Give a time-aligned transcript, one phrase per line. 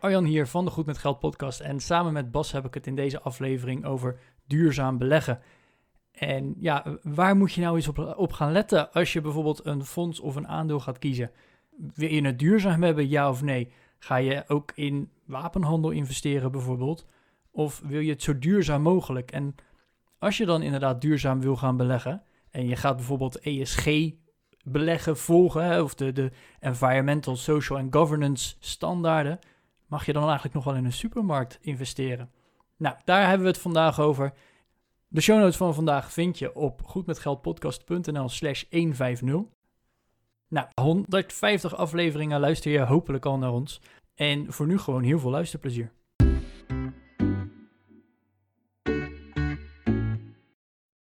[0.00, 2.86] Arjan hier van de Goed met Geld podcast en samen met Bas heb ik het
[2.86, 5.40] in deze aflevering over duurzaam beleggen.
[6.12, 9.84] En ja, waar moet je nou eens op, op gaan letten als je bijvoorbeeld een
[9.84, 11.30] fonds of een aandeel gaat kiezen?
[11.94, 13.72] Wil je het duurzaam hebben, ja of nee?
[13.98, 17.06] Ga je ook in wapenhandel investeren bijvoorbeeld?
[17.50, 19.30] Of wil je het zo duurzaam mogelijk?
[19.30, 19.54] En
[20.18, 24.10] als je dan inderdaad duurzaam wil gaan beleggen en je gaat bijvoorbeeld ESG
[24.64, 29.38] beleggen volgen, of de, de environmental, social en governance standaarden,
[29.86, 32.30] mag je dan eigenlijk nog wel in een supermarkt investeren?
[32.76, 34.32] Nou, daar hebben we het vandaag over.
[35.08, 39.40] De show notes van vandaag vind je op goedmetgeldpodcast.nl slash 150.
[40.48, 43.80] Nou, 150 afleveringen luister je hopelijk al naar ons.
[44.14, 45.92] En voor nu gewoon heel veel luisterplezier.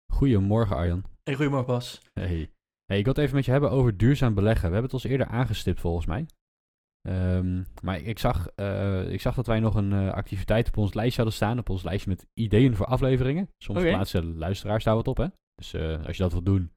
[0.07, 1.05] Goedemorgen Arjan.
[1.23, 2.03] Hey, goedemorgen Bas.
[2.13, 2.51] Hey.
[2.87, 2.99] hey.
[2.99, 4.69] Ik wil het even met je hebben over duurzaam beleggen.
[4.69, 6.27] We hebben het ons eerder aangestipt volgens mij.
[7.09, 10.95] Um, maar ik zag, uh, ik zag dat wij nog een uh, activiteit op ons
[10.95, 11.59] lijstje hadden staan.
[11.59, 13.49] Op ons lijstje met ideeën voor afleveringen.
[13.59, 13.91] Soms okay.
[13.91, 15.27] plaatsen luisteraars daar wat op, hè.
[15.55, 16.73] Dus uh, als je dat wilt doen,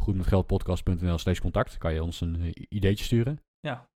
[0.00, 1.78] goedmetgeldpodcast.nl slash contact.
[1.78, 3.40] Kan je ons een ideetje sturen.
[3.60, 3.88] Ja.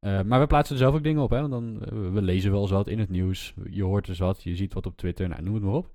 [0.00, 1.48] maar we plaatsen er zelf ook dingen op, hè.
[1.48, 1.78] Want dan,
[2.12, 3.54] we lezen wel eens wat in het nieuws.
[3.70, 5.28] Je hoort dus wat, je ziet wat op Twitter.
[5.28, 5.94] Nou, noem het maar op.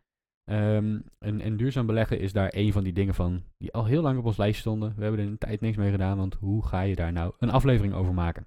[0.49, 4.01] Um, en, en, duurzaam beleggen is daar een van die dingen van die al heel
[4.01, 4.93] lang op ons lijstje stonden.
[4.95, 7.49] We hebben er een tijd niks mee gedaan, want hoe ga je daar nou een
[7.49, 8.45] aflevering over maken?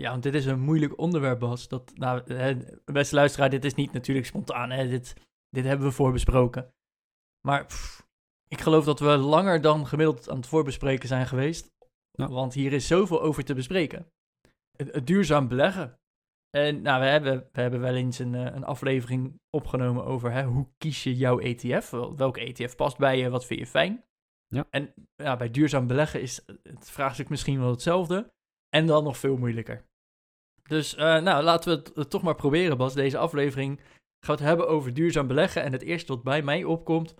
[0.00, 1.68] Ja, want dit is een moeilijk onderwerp, Bas.
[1.68, 2.22] Dat, nou,
[2.84, 4.70] beste luisteraar, dit is niet natuurlijk spontaan.
[4.70, 4.88] Hè.
[4.88, 5.14] Dit,
[5.48, 6.74] dit hebben we voorbesproken.
[7.46, 8.06] Maar pff,
[8.48, 11.74] ik geloof dat we langer dan gemiddeld aan het voorbespreken zijn geweest.
[12.10, 12.28] Ja.
[12.28, 14.12] Want hier is zoveel over te bespreken.
[14.76, 15.98] Het, het duurzaam beleggen.
[16.50, 20.68] En nou, we hebben, we hebben wel eens een, een aflevering opgenomen over hè, hoe
[20.78, 21.90] kies je jouw ETF?
[22.16, 23.30] Welke ETF past bij je?
[23.30, 24.04] Wat vind je fijn?
[24.46, 24.66] Ja.
[24.70, 28.32] En ja, bij duurzaam beleggen is het vraagstuk misschien wel hetzelfde.
[28.68, 29.85] En dan nog veel moeilijker.
[30.68, 32.94] Dus uh, nou, laten we het, toch maar proberen, Bas.
[32.94, 33.80] Deze aflevering
[34.26, 35.62] gaat het hebben over duurzaam beleggen.
[35.62, 37.14] En het eerste wat bij mij opkomt,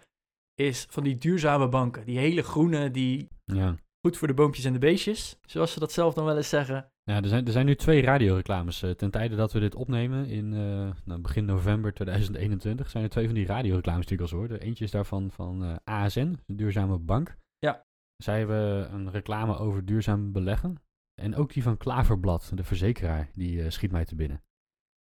[0.54, 2.06] is van die duurzame banken.
[2.06, 3.74] Die hele groene, die ja.
[4.06, 6.90] goed voor de boompjes en de beestjes, zoals ze dat zelf dan wel eens zeggen.
[7.02, 8.82] Ja, er zijn, er zijn nu twee radioreclames.
[8.82, 13.10] Uh, ten tijde dat we dit opnemen, in uh, nou, begin november 2021, zijn er
[13.10, 14.48] twee van die radioreclames natuurlijk al hoor.
[14.48, 17.36] eentje is daarvan van ASN, de duurzame bank.
[17.58, 17.84] Ja.
[18.16, 20.80] Zij hebben een reclame over duurzaam beleggen.
[21.22, 24.42] En ook die van Klaverblad, de verzekeraar, die uh, schiet mij te binnen.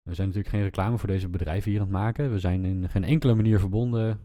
[0.02, 2.32] We zijn natuurlijk geen reclame voor deze bedrijven hier aan het maken.
[2.32, 4.20] We zijn in geen enkele manier verbonden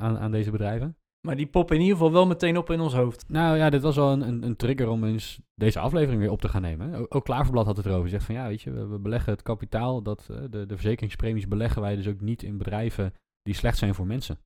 [0.00, 0.96] aan, aan deze bedrijven.
[1.26, 3.28] Maar die poppen in ieder geval wel meteen op in ons hoofd.
[3.28, 6.40] Nou ja, dit was wel een, een, een trigger om eens deze aflevering weer op
[6.40, 6.94] te gaan nemen.
[6.94, 8.08] Ook, ook Klaverblad had het erover.
[8.08, 11.82] Zegt van ja, weet je, we, beleggen het kapitaal, dat, uh, de, de verzekeringspremies beleggen
[11.82, 13.12] wij dus ook niet in bedrijven
[13.42, 14.38] die slecht zijn voor mensen.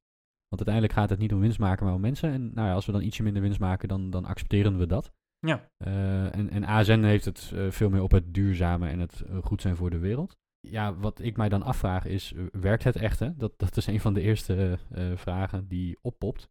[0.48, 2.32] Want uiteindelijk gaat het niet om winst maken, maar om mensen.
[2.32, 5.12] En nou ja, als we dan ietsje minder winst maken, dan, dan accepteren we dat.
[5.38, 5.70] Ja.
[5.86, 9.38] Uh, en, en ASN heeft het uh, veel meer op het duurzame en het uh,
[9.42, 10.36] goed zijn voor de wereld.
[10.60, 13.18] Ja, wat ik mij dan afvraag is, werkt het echt?
[13.18, 13.36] Hè?
[13.36, 14.78] Dat, dat is een van de eerste
[15.14, 16.42] vragen die oppopt.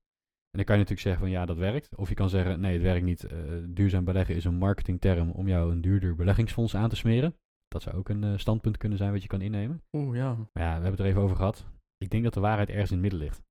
[0.49, 1.95] En dan kan je natuurlijk zeggen van ja, dat werkt.
[1.95, 3.27] Of je kan zeggen nee, het werkt niet.
[3.63, 7.35] duurzaam beleggen is een marketingterm om jou een duurder beleggingsfonds aan te smeren.
[7.67, 9.83] Dat zou ook een standpunt kunnen zijn wat je kan innemen.
[9.91, 10.33] Oeh, ja.
[10.35, 11.65] Maar ja, we hebben het er even over gehad.
[11.97, 13.41] Ik denk dat de waarheid ergens in het midden ligt.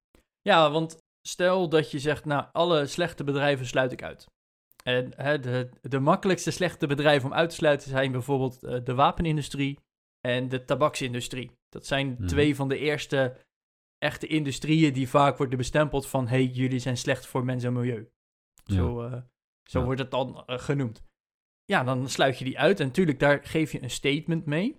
[0.41, 0.99] Ja, want
[1.29, 4.27] stel dat je zegt, nou, alle slechte bedrijven sluit ik uit.
[4.87, 8.95] En hè, de, de makkelijkste slechte bedrijven om uit te sluiten zijn bijvoorbeeld uh, de
[8.95, 9.79] wapenindustrie
[10.21, 11.51] en de tabaksindustrie.
[11.69, 12.27] Dat zijn Mhm.
[12.27, 13.37] twee van de eerste
[13.99, 18.11] echte industrieën die vaak worden bestempeld van hey, jullie zijn slecht voor mens en milieu.
[18.65, 19.13] Zo, eh,
[19.71, 19.85] zo Ja.
[19.85, 21.05] wordt het dan eh, genoemd.
[21.65, 24.77] Ja, dan sluit je die uit en natuurlijk daar geef je een statement mee.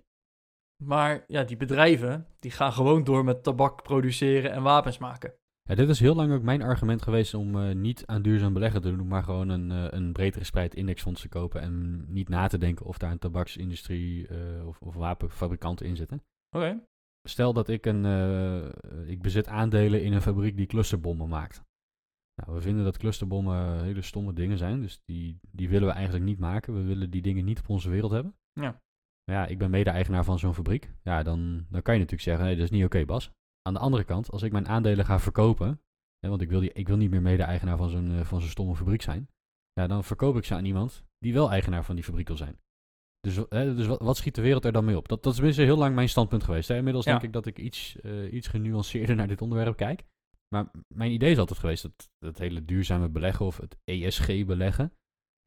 [0.84, 5.34] Maar ja, die bedrijven die gaan gewoon door met tabak produceren en wapens maken.
[5.68, 8.80] Ja, dit is heel lang ook mijn argument geweest om uh, niet aan duurzaam beleggen
[8.80, 12.46] te doen, maar gewoon een, uh, een breed gespreid indexfonds te kopen en niet na
[12.46, 16.22] te denken of daar een tabaksindustrie uh, of, of wapenfabrikanten in zitten.
[16.56, 16.64] Oké.
[16.64, 16.82] Okay.
[17.28, 18.04] Stel dat ik een,
[19.06, 21.62] ik bezit aandelen in een fabriek die clusterbommen maakt.
[22.34, 26.24] Nou, we vinden dat clusterbommen hele stomme dingen zijn, dus die, die willen we eigenlijk
[26.24, 26.74] niet maken.
[26.74, 28.34] We willen die dingen niet op onze wereld hebben.
[28.52, 28.80] Ja.
[29.24, 30.92] Maar ja, ik ben mede-eigenaar van zo'n fabriek.
[31.02, 33.30] Ja, dan, dan kan je natuurlijk zeggen, nee, dat is niet oké, okay, Bas.
[33.62, 35.80] Aan de andere kant, als ik mijn aandelen ga verkopen,
[36.18, 38.50] hè, want ik wil, die, ik wil niet meer mede-eigenaar van zo'n uh, van zo'n
[38.50, 39.28] stomme fabriek zijn,
[39.72, 42.58] ja, dan verkoop ik ze aan iemand die wel eigenaar van die fabriek wil zijn.
[43.20, 45.08] Dus, hè, dus wat, wat schiet de wereld er dan mee op?
[45.08, 46.68] Dat, dat is tenminste heel lang mijn standpunt geweest.
[46.68, 46.76] Hè?
[46.76, 47.10] Inmiddels Ja.
[47.10, 50.04] denk ik dat ik iets, eh, iets genuanceerder naar dit onderwerp kijk.
[50.54, 54.92] Maar mijn idee is altijd geweest dat dat hele duurzame beleggen of het ESG-beleggen,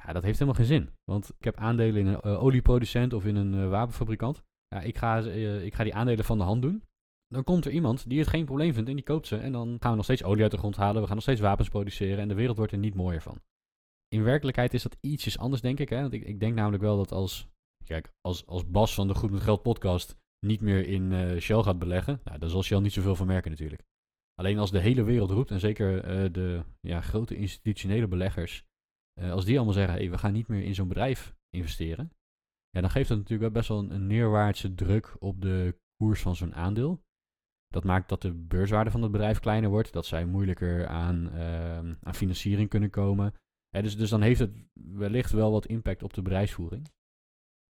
[0.06, 0.90] ja, dat heeft helemaal geen zin.
[1.04, 4.44] Want ik heb aandelen in een eh, olieproducent of in een eh, wapenfabrikant.
[4.68, 6.84] Ja, ik, ga, eh, ik ga die aandelen van de hand doen.
[7.31, 9.38] Dan komt er iemand die het geen probleem vindt en die koopt ze.
[9.38, 11.01] En dan gaan we nog steeds olie uit de grond halen.
[11.01, 12.19] We gaan nog steeds wapens produceren.
[12.19, 13.42] En de wereld wordt er niet mooier van.
[14.07, 15.89] In werkelijkheid is dat ietsjes anders, denk ik.
[15.89, 16.01] Hè?
[16.01, 17.48] Want ik, ik denk namelijk wel dat als,
[17.86, 21.62] kijk, als, als Bas van de Goed met Geld podcast niet meer in eh, Shell
[21.62, 23.83] gaat beleggen, nou, dan zal Shell niet zoveel van merken natuurlijk.
[24.33, 28.66] Alleen als de hele wereld roept, en zeker eh, de ja, grote institutionele beleggers,
[29.13, 32.12] eh, als die allemaal zeggen, hey, we gaan niet meer in zo'n bedrijf investeren,
[32.69, 36.22] ja, dan geeft dat natuurlijk wel best wel een, een neerwaartse druk op de koers
[36.22, 37.04] van zo'n aandeel.
[37.71, 41.94] Dat maakt dat de beurswaarde van het bedrijf kleiner wordt, dat zij moeilijker aan, ehm,
[42.01, 43.33] aan financiering kunnen komen.
[43.69, 46.88] Hè, dus, dus dan heeft het wellicht wel wat impact op de bedrijfsvoering.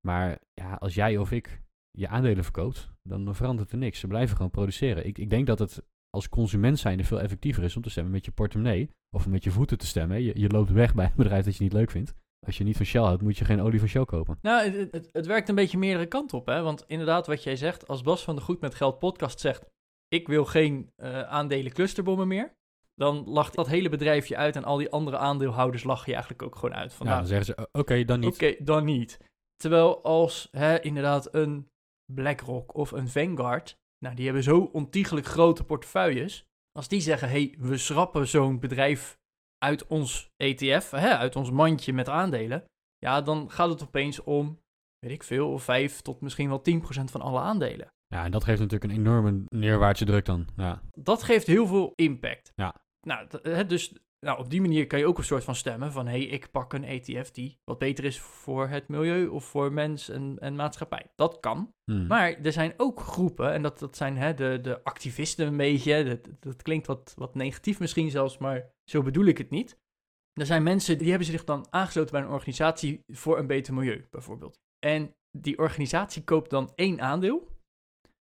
[0.08, 1.62] Maar ja, als jij of ik
[1.92, 4.00] je aandelen verkoopt, dan verandert er niks.
[4.00, 5.06] Ze blijven gewoon produceren.
[5.06, 8.26] Ik, ik denk dat het als consument zijnde veel effectiever is om te stemmen met
[8.26, 10.22] je portemonnee of met je voeten te stemmen.
[10.22, 12.14] Je, je loopt weg bij een bedrijf dat je niet leuk vindt.
[12.46, 14.38] Als je niet van Shell houdt, moet je geen olie van Shell kopen.
[14.42, 16.62] Nou, het, het, het werkt een beetje meerdere kanten op, hè?
[16.62, 19.66] Want inderdaad, wat jij zegt, als Bas van de Goed met Geld podcast zegt,
[20.14, 22.54] ik wil geen eh, aandelen clusterbommen meer,
[22.96, 26.56] dan lacht dat hele bedrijfje uit en al die andere aandeelhouders lachen je eigenlijk ook
[26.56, 26.94] gewoon uit.
[26.94, 28.34] Van, Ja, nou, dan zeggen ze, "O- oké, dan niet.
[28.34, 29.20] Oké, dan niet.
[29.56, 31.70] Terwijl als hè, inderdaad een
[32.14, 37.56] BlackRock of een Vanguard, nou die hebben zo ontiegelijk grote portefeuilles, als die zeggen, hey,
[37.60, 39.18] we schrappen zo'n bedrijf
[39.58, 42.64] uit ons ETF, hè, uit ons mandje met aandelen,
[42.98, 44.60] ja, dan gaat het opeens om,
[45.00, 47.88] weet ik veel, 5 tot misschien wel 10% van alle aandelen.
[48.12, 50.48] Ja, en dat geeft natuurlijk een enorme neerwaartse druk dan.
[50.56, 52.52] Ja, Dat geeft heel veel impact.
[52.56, 52.76] Ja.
[53.02, 53.28] Nou,
[53.68, 53.94] dus
[54.26, 56.08] nou, op die manier kan je ook een soort van stemmen van...
[56.08, 59.74] hé, hey, ik pak een ETF die wat beter is voor het milieu of voor
[59.74, 61.12] mens en, en maatschappij.
[61.16, 61.74] Dat kan.
[61.84, 62.08] Hmm.
[62.08, 66.04] Maar er zijn ook groepen, en dat, dat zijn hè, de, de activisten een beetje...
[66.04, 69.80] Dat, dat klinkt wat, wat negatief misschien zelfs, maar zo bedoel ik het niet.
[70.34, 74.08] Er zijn mensen die hebben zich dan aangesloten bij een organisatie voor een beter milieu,
[74.10, 74.60] bijvoorbeeld.
[74.80, 77.51] En die organisatie koopt dan één aandeel...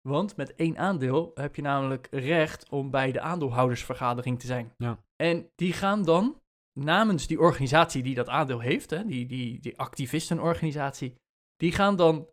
[0.09, 4.73] Want met één aandeel heb je namelijk recht om bij de aandeelhoudersvergadering te zijn.
[4.77, 4.99] Ja.
[5.17, 6.41] En die gaan dan
[6.81, 11.15] namens die organisatie die dat aandeel heeft, hè, die, die, die activistenorganisatie,
[11.57, 12.29] die gaan dan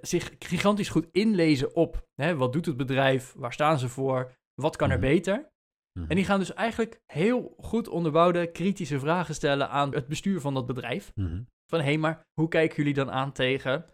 [0.00, 4.76] zich gigantisch goed inlezen op hè, wat doet het bedrijf, waar staan ze voor, wat
[4.76, 5.06] kan er Mhm.
[5.06, 5.50] beter.
[5.98, 6.10] Mhm.
[6.10, 10.54] En die gaan dus eigenlijk heel goed onderbouwde kritische vragen stellen aan het bestuur van
[10.54, 11.12] dat bedrijf.
[11.14, 11.42] Mhm.
[11.66, 13.84] Van hé, maar hoe kijken jullie dan aan tegen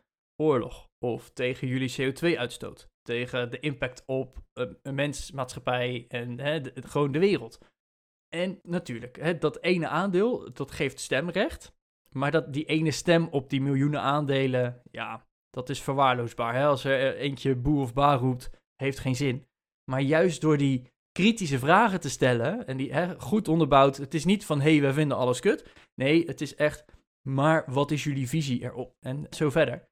[0.43, 0.87] oorlog?
[1.05, 2.89] Of tegen jullie CO2-uitstoot?
[3.09, 7.59] Tegen de impact op een, mens, maatschappij en hè, gewoon de wereld?
[8.29, 11.77] En natuurlijk, hè, dat ene aandeel, dat geeft stemrecht.
[12.13, 16.55] Maar dat, die ene stem op die miljoenen aandelen, ja, dat is verwaarloosbaar.
[16.55, 16.67] Hè?
[16.67, 19.47] Als er eh, eentje boe of ba roept, heeft geen zin.
[19.91, 24.25] Maar juist door die kritische vragen te stellen en die hè, goed onderbouwd, het is
[24.25, 25.73] niet van hé, hey, wij vinden alles kut.
[25.95, 26.85] Nee, het is echt,
[27.29, 28.97] maar wat is jullie visie erop?
[29.01, 29.88] En zo verder.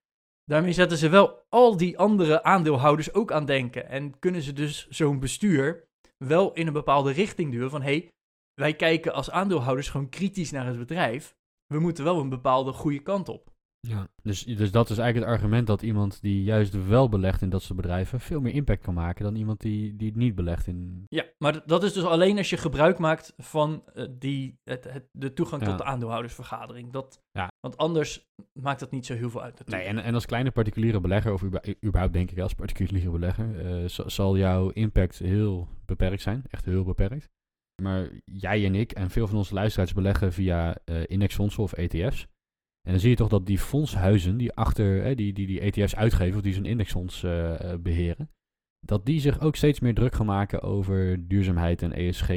[0.50, 3.88] Daarmee zetten ze wel al die andere aandeelhouders ook aan denken.
[3.88, 8.10] En kunnen ze dus zo'n bestuur wel in een bepaalde richting duwen van hé, hey,
[8.54, 11.36] wij kijken als aandeelhouders gewoon kritisch naar het bedrijf.
[11.66, 13.55] We moeten wel een bepaalde goede kant op.
[13.88, 17.48] Ja, dus, dus dat is eigenlijk het argument dat iemand die juist wel belegt in
[17.50, 20.66] dat soort bedrijven veel meer impact kan maken dan iemand die, die het niet belegt
[20.66, 21.04] in.
[21.08, 25.08] Ja, maar dat is dus alleen als je gebruik maakt van eh, die, het, het-
[25.12, 25.68] de toegang Ja.
[25.68, 26.92] tot de aandeelhoudersvergadering.
[26.92, 27.48] Dat, Ja.
[27.60, 29.98] Want anders maakt dat niet zo heel veel uit Nee, natuurlijk.
[29.98, 31.42] en, en als kleine particuliere belegger, of
[31.84, 36.44] überhaupt denk ik als particuliere belegger, eh, za- zal jouw impact heel beperkt zijn.
[36.50, 37.28] Echt heel beperkt.
[37.82, 42.26] Maar jij en ik en veel van onze luisteraars beleggen via eh, indexfondsen of ETF's.
[42.86, 45.94] En dan zie je toch dat die fondshuizen die achter eh, die, die, die ETF's
[45.94, 48.30] uitgeven, of die zo'n indexfonds eh, beheren,
[48.86, 52.28] dat die zich ook steeds meer druk gaan maken over duurzaamheid en ESG.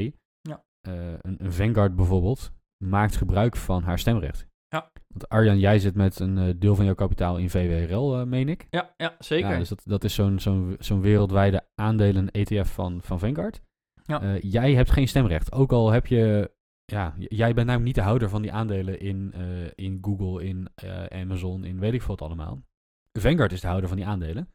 [0.42, 0.64] Ja.
[0.88, 2.52] Eh, een, een Vanguard bijvoorbeeld
[2.84, 4.48] maakt gebruik van haar stemrecht.
[4.68, 4.92] Ja.
[5.08, 8.68] Want Arjan, jij zit met een deel van jouw kapitaal in VWRL, eh, meen ik.
[8.70, 9.50] Ja, ja zeker.
[9.52, 13.62] Ja, dus dat, dat is zo'n zo'n zo'n wereldwijde aandelen ETF van, van Vanguard.
[14.04, 14.38] Ja.
[14.38, 15.52] Jij hebt geen stemrecht.
[15.52, 16.52] Ook al heb je...
[16.92, 20.68] Ja, jij bent namelijk niet de houder van die aandelen in, eh, in Google, in
[20.76, 22.62] eh, Amazon, in weet ik wat allemaal.
[23.20, 24.50] Vanguard is de houder van die aandelen.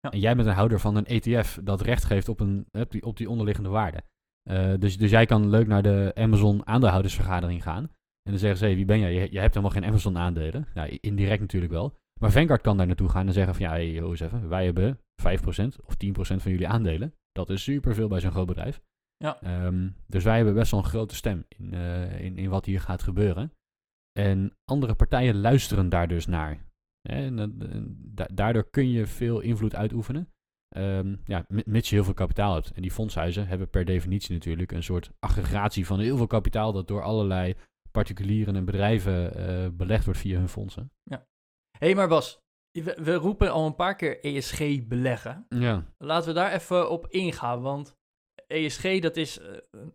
[0.00, 0.10] Ja.
[0.10, 3.04] En jij bent een houder van een ETF dat recht geeft op, een, op, die,
[3.04, 4.02] op die onderliggende waarde.
[4.50, 7.82] Eh, dus, dus jij kan leuk naar de Amazon aandeelhoudersvergadering gaan.
[8.22, 9.14] En dan zeggen ze, hey, wie ben jij?
[9.14, 10.66] Je, je hebt helemaal geen Amazon aandelen.
[10.74, 11.96] Ja, i- indirect natuurlijk wel.
[12.20, 14.48] Maar Vanguard kan daar naartoe gaan en zeggen van, ja, hey, eens even.
[14.48, 17.14] Wij hebben 5% of 10% van jullie aandelen.
[17.32, 18.80] Dat is superveel bij zo'n groot bedrijf.
[19.24, 19.40] Ja.
[19.42, 22.80] Ehm, dus wij hebben best wel een grote stem in, eh, in, in wat hier
[22.80, 23.52] gaat gebeuren.
[24.18, 26.64] En andere partijen luisteren daar dus naar.
[27.08, 27.36] En,
[28.14, 30.28] da- daardoor kun je veel invloed uitoefenen.
[30.68, 32.70] Ehm, ja, mi- mits je heel veel kapitaal hebt.
[32.72, 36.88] En die fondshuizen hebben per definitie natuurlijk een soort aggregatie van heel veel kapitaal dat
[36.88, 37.54] door allerlei
[37.90, 40.90] particulieren en bedrijven eh, belegd wordt via hun fondsen.
[41.10, 41.16] Hé,
[41.78, 42.38] hey, maar Bas,
[42.70, 45.46] we, we roepen al een paar keer ESG beleggen.
[45.48, 47.94] Ja, Laten we daar even op ingaan, want
[48.46, 49.48] ESG dat is eh,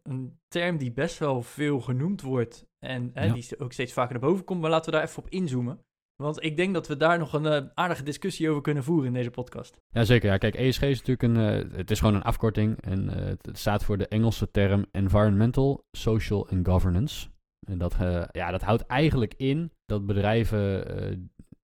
[0.03, 3.34] een- term die best wel veel genoemd wordt en hè, Ja.
[3.34, 5.79] die ook steeds vaker naar boven komt, maar laten we daar even op inzoomen.
[6.15, 9.13] Want ik denk dat we daar nog een eh, aardige discussie over kunnen voeren in
[9.13, 9.77] deze podcast.
[9.89, 10.29] ja zeker.
[10.29, 11.38] Ja, kijk, ESG is natuurlijk een,
[11.72, 16.50] eh, het is gewoon een afkorting en het, staat voor de Engelse term Environmental, Social
[16.50, 17.27] and Governance.
[17.68, 17.96] En dat,
[18.32, 20.86] ja, dat houdt eigenlijk in dat bedrijven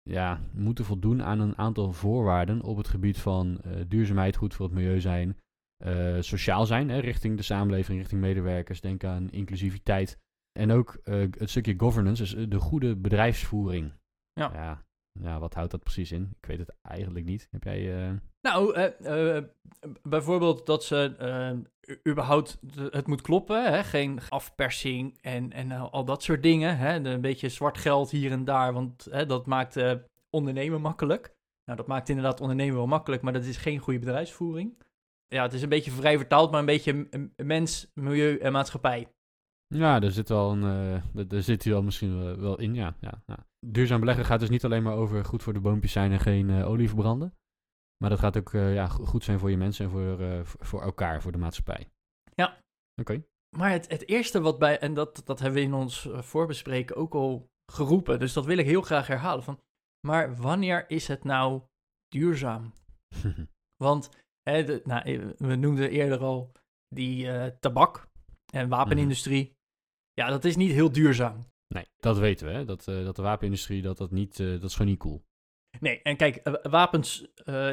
[0.03, 4.75] ja, moeten voldoen aan een aantal voorwaarden op het gebied van duurzaamheid, goed voor het
[4.75, 5.37] milieu zijn,
[5.77, 8.81] eh, sociaal zijn, hè, richting de samenleving, richting medewerkers.
[8.81, 10.19] Denk aan inclusiviteit.
[10.51, 13.93] En ook eh, het stukje governance, dus de goede bedrijfsvoering.
[14.33, 14.51] Ja.
[14.53, 14.83] ja.
[15.19, 16.35] Ja, wat houdt dat precies in?
[16.41, 17.47] Ik weet het eigenlijk niet.
[17.51, 18.19] Heb jij...
[18.41, 18.91] Nou,
[20.03, 21.15] bijvoorbeeld dat ze
[22.07, 23.83] überhaupt het moet kloppen, hè?
[23.83, 26.77] geen afpersing en, en al dat soort dingen.
[26.77, 26.95] Hè?
[26.95, 29.77] Een beetje zwart geld hier en daar, want hè, dat maakt
[30.29, 31.35] ondernemen makkelijk.
[31.65, 34.77] Nou, dat maakt inderdaad ondernemen wel makkelijk, maar dat is geen goede bedrijfsvoering.
[35.27, 39.07] Ja, het is een beetje vrij vertaald, maar een beetje mens, milieu en maatschappij.
[39.67, 40.63] Ja, daar zit wel een,
[41.15, 43.47] eh, daar- zit hij wel misschien wel, in, ja, ja, ja.
[43.67, 46.49] Duurzaam beleggen gaat dus niet alleen maar over goed voor de boompjes zijn en geen
[46.49, 47.37] eh, olie verbranden.
[47.97, 50.81] Maar dat gaat ook eh, ja, go- goed zijn voor je mensen en voor, voor
[50.81, 51.89] elkaar, voor de maatschappij.
[52.35, 52.57] Ja.
[53.01, 53.23] Oké.
[53.57, 57.13] Maar het, het eerste wat bij, en dat, dat hebben we in ons voorbespreken ook
[57.15, 59.43] al geroepen, dus dat wil ik heel graag herhalen.
[59.43, 59.59] Van,
[60.07, 61.61] maar wanneer is het nou
[62.07, 62.73] duurzaam?
[63.83, 64.09] Want
[64.49, 66.51] hè, de, nou, eh, we noemden eerder al
[66.87, 68.07] die eh, tabak
[68.53, 69.55] en wapenindustrie.
[70.13, 71.39] Ja, dat is niet heel duurzaam.
[71.67, 72.65] nee, dat weten we, hè.
[72.65, 75.23] Dat, eh, dat de wapenindustrie, dat, dat, niet, dat is gewoon niet cool.
[75.79, 77.27] Nee, en kijk, wapens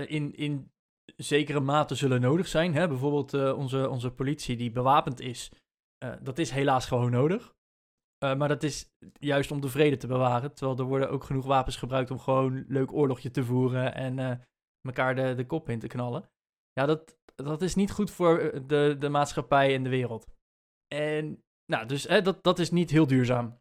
[0.06, 0.72] in, in
[1.16, 2.74] zekere mate zullen nodig zijn.
[2.74, 2.88] Hè?
[2.88, 5.52] Bijvoorbeeld onze, onze politie die bewapend is.
[6.22, 7.54] dat is helaas gewoon nodig.
[8.18, 10.54] Maar dat is juist om de vrede te bewaren.
[10.54, 14.46] Terwijl er worden ook genoeg wapens gebruikt om gewoon leuk oorlogje te voeren en
[14.82, 16.31] elkaar de, de kop in te knallen.
[16.72, 20.26] Ja, dat, dat is niet goed voor eh, de, de maatschappij en de wereld.
[20.94, 23.60] En nou, dus hè, dat, dat is niet heel duurzaam.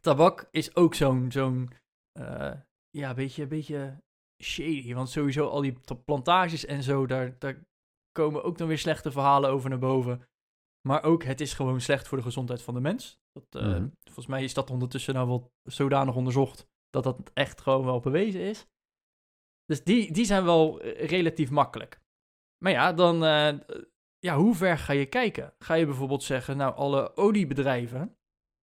[0.00, 1.70] Tabak is ook zo'n zo'n
[2.12, 2.54] eh,
[2.90, 4.02] ja, beetje, beetje
[4.42, 4.94] shady.
[4.94, 7.64] Want sowieso al die plantages en zo, daar, daar
[8.12, 10.28] komen ook dan weer slechte verhalen over naar boven.
[10.88, 13.20] Maar ook, het is gewoon slecht voor de gezondheid van de mens.
[13.32, 13.88] Dat, eh, Mhm.
[14.04, 18.40] Volgens mij is dat ondertussen nou wel zodanig onderzocht dat dat echt gewoon wel bewezen
[18.40, 18.66] is.
[19.64, 22.00] Dus die, die zijn wel relatief makkelijk.
[22.62, 23.58] Maar ja, dan, eh,
[24.18, 25.54] ja, hoe ver ga je kijken?
[25.58, 28.16] Ga je bijvoorbeeld zeggen, nou, alle oliebedrijven,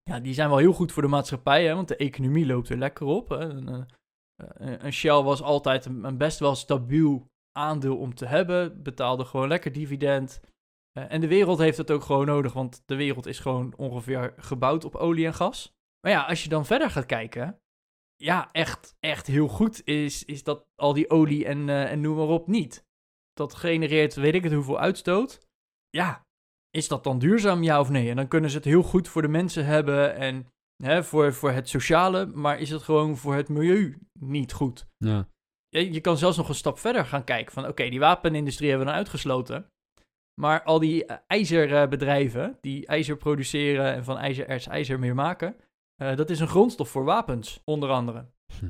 [0.10, 2.78] ja, die zijn wel heel goed voor de maatschappij, hè, want de economie loopt er
[2.78, 3.30] lekker op.
[3.30, 8.26] Een, eh, eh, een Shell was altijd een, een best wel stabiel aandeel om te
[8.26, 10.42] hebben, betaalde gewoon lekker dividend.
[10.92, 14.34] Eh, en de wereld heeft het ook gewoon nodig, want de wereld is gewoon ongeveer
[14.38, 15.78] gebouwd op olie en gas.
[16.02, 17.60] Maar ja, als je dan verder gaat kijken,
[18.16, 22.28] ja, echt, echt heel goed is, is dat al die olie en, en noem maar
[22.28, 22.88] op niet.
[23.40, 25.48] Dat genereert weet ik het hoeveel uitstoot.
[25.90, 26.26] Ja,
[26.70, 28.10] is dat dan duurzaam, ja of nee?
[28.10, 30.48] En dan kunnen ze het heel goed voor de mensen hebben en
[30.84, 34.88] hè, voor, voor het sociale, maar is het gewoon voor het milieu niet goed?
[34.98, 35.28] Ja.
[35.68, 38.88] Je, je kan zelfs nog een stap verder gaan kijken van oké, die wapenindustrie hebben
[38.88, 39.72] we dan uitgesloten.
[40.42, 45.56] Maar al die ijzerbedrijven die ijzer produceren en van ijzererts ijzer meer maken,
[45.96, 48.26] eh, dat is een grondstof voor wapens, onder andere.
[48.60, 48.70] Hm.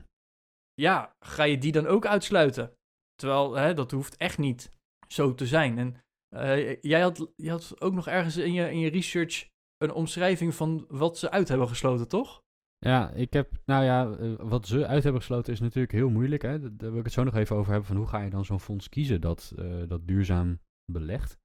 [0.74, 2.78] Ja, ga je die dan ook uitsluiten?
[3.20, 4.72] Terwijl hè, dat hoeft echt niet
[5.08, 5.78] zo te zijn.
[5.78, 5.96] En
[6.36, 9.48] eh, jij had, je had ook nog ergens in je, in je research
[9.78, 12.42] een omschrijving van wat ze uit hebben gesloten, toch?
[12.78, 16.42] Ja, ik heb, nou ja, eh, wat ze uit hebben gesloten is natuurlijk heel moeilijk.
[16.42, 16.76] Hè?
[16.76, 17.88] Daar wil ik het zo nog even over hebben.
[17.88, 20.60] Van hoe ga je dan zo'n fonds kiezen dat, eh, dat duurzaam
[20.92, 21.38] belegt?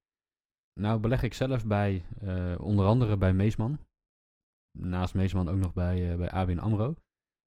[0.81, 2.05] Nou, beleg ik zelf bij,
[2.59, 3.79] onder andere bij Meesman.
[4.79, 6.95] Naast Meesman ook nog bij, eh, bij ABN AMRO.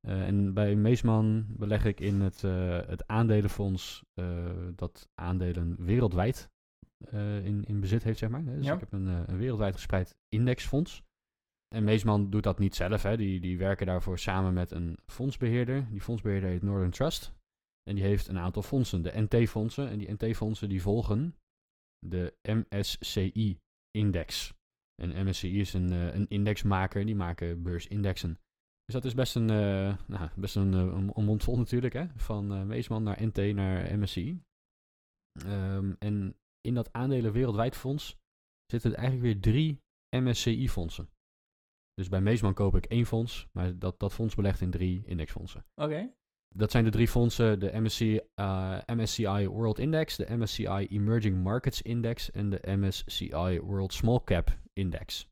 [0.08, 6.52] Eh, en bij Meesman beleg ik in het, eh, het aandelenfonds eh, dat aandelen wereldwijd
[7.44, 8.46] in, in bezit heeft, zeg maar.
[8.46, 8.74] Dus Ja.
[8.74, 11.04] ik heb een, een wereldwijd gespreid indexfonds.
[11.76, 13.04] En Meesman doet dat niet zelf.
[13.04, 13.18] Hè.
[13.18, 15.88] Die, die werken daarvoor samen met een fondsbeheerder.
[15.90, 17.34] Die fondsbeheerder heet Northern Trust.
[17.84, 19.90] En die heeft een aantal fondsen, de NT-fondsen.
[19.90, 21.36] En die NT-fondsen die volgen
[22.00, 24.54] de MSCI-index.
[25.02, 28.38] En MSCI is een, een indexmaker, die maken beursindexen.
[28.86, 31.94] Dus dat is best een, eh, nou, best een, eh, een, een mond vol natuurlijk,
[31.94, 32.06] hè?
[32.16, 34.44] van eh, Meesman naar NT naar MSCI.
[35.46, 38.18] Ehm, en in dat aandelen wereldwijd fonds
[38.66, 39.82] zitten eigenlijk weer drie
[40.16, 41.10] MSCI-fondsen.
[41.94, 45.66] Dus bij Meesman koop ik één fonds, maar dat, dat fonds belegt in drie indexfondsen.
[45.76, 46.14] Oké.
[46.56, 51.82] Dat zijn de drie fondsen, de MSCI, eh, MSCI World Index, de MSCI Emerging Markets
[51.82, 55.28] Index en de MSCI World Small Cap Index.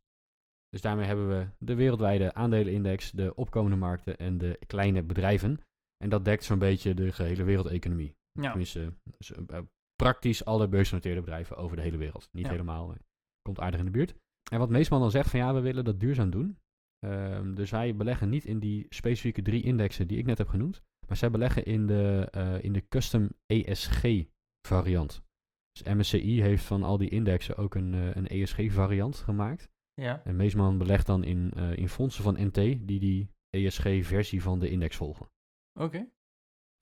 [0.71, 5.59] Dus daarmee hebben we de wereldwijde aandelenindex, de opkomende markten en de kleine bedrijven.
[6.03, 8.15] En dat dekt zo'n beetje de gehele wereldeconomie.
[8.31, 8.47] Ja.
[8.49, 9.59] Tenminste, dus, eh,
[9.95, 12.29] praktisch alle beursgenoteerde bedrijven over de hele wereld.
[12.31, 12.51] Niet Ja.
[12.51, 12.97] helemaal, maar
[13.41, 14.13] komt aardig in de buurt.
[14.51, 16.57] En wat Meesman dan zegt van ja, we willen dat duurzaam doen.
[16.99, 20.81] Ehm, dus wij beleggen niet in die specifieke drie indexen die ik net heb genoemd.
[21.07, 24.25] Maar zij beleggen in de, eh, in de custom ESG
[24.67, 25.23] variant.
[25.71, 29.69] Dus MSCI heeft van al die indexen ook een, eh, een ESG variant gemaakt.
[30.01, 30.21] Ja.
[30.23, 34.69] En Meesman belegt dan in, eh, in fondsen van NT die die ESG-versie van de
[34.69, 35.29] index volgen.
[35.79, 36.09] Oké.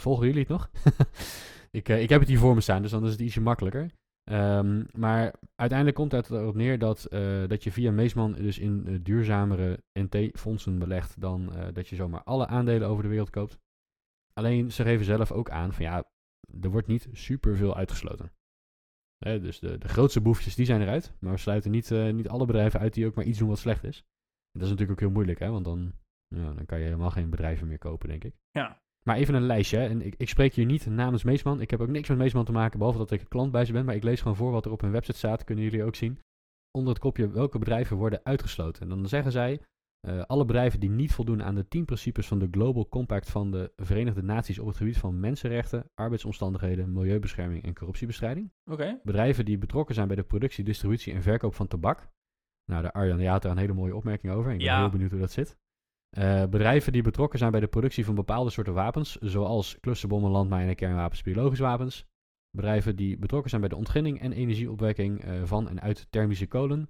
[0.01, 0.69] Volgen jullie het nog?
[1.79, 3.91] ik, eh, ik heb het hier voor me staan, dus dan is het ietsje makkelijker.
[4.23, 9.03] Ehm, maar uiteindelijk komt het erop neer dat, eh, dat je via Meesman dus in
[9.03, 13.57] duurzamere NT-fondsen belegt dan dat je zomaar alle aandelen over de wereld koopt.
[14.33, 16.03] Alleen ze geven zelf ook aan van ja,
[16.61, 18.31] er wordt niet superveel uitgesloten.
[19.19, 22.45] Dus de, de grootste boefjes die zijn eruit, maar we sluiten niet, eh, niet alle
[22.45, 23.97] bedrijven uit die ook maar iets doen wat slecht is.
[24.51, 25.93] En dat is natuurlijk ook heel moeilijk, hè, want dan,
[26.27, 28.35] ja, dan kan je helemaal geen bedrijven meer kopen, denk ik.
[28.51, 28.81] Ja.
[29.03, 29.77] Maar even een lijstje.
[29.77, 29.87] hè.
[29.87, 31.61] En ik, ik spreek hier niet namens Meesman.
[31.61, 33.71] Ik heb ook niks met Meesman te maken, behalve dat ik een klant bij ze
[33.71, 33.85] ben.
[33.85, 35.43] Maar ik lees gewoon voor wat er op hun website staat.
[35.43, 36.19] Kunnen jullie ook zien.
[36.71, 38.81] Onder het kopje welke bedrijven worden uitgesloten.
[38.81, 39.61] En dan zeggen zij,
[39.99, 43.51] eh, alle bedrijven die niet voldoen aan de 10 principes van de Global Compact van
[43.51, 48.51] de Verenigde Naties op het gebied van mensenrechten, arbeidsomstandigheden, milieubescherming en corruptiebestrijding.
[48.71, 48.99] Oké.
[49.03, 52.09] Bedrijven die betrokken zijn bij de productie, distributie en verkoop van tabak.
[52.65, 54.51] Nou, de Arjan daar een hele mooie opmerking over.
[54.51, 54.79] Ik ben Ja.
[54.79, 55.57] heel benieuwd hoe dat zit.
[56.09, 60.75] Eh, bedrijven die betrokken zijn bij de productie van bepaalde soorten wapens, zoals clusterbommen, landmijnen,
[60.75, 62.05] kernwapens, biologische wapens.
[62.51, 66.89] Bedrijven die betrokken zijn bij de ontginning en energieopwekking eh, van en uit thermische kolen.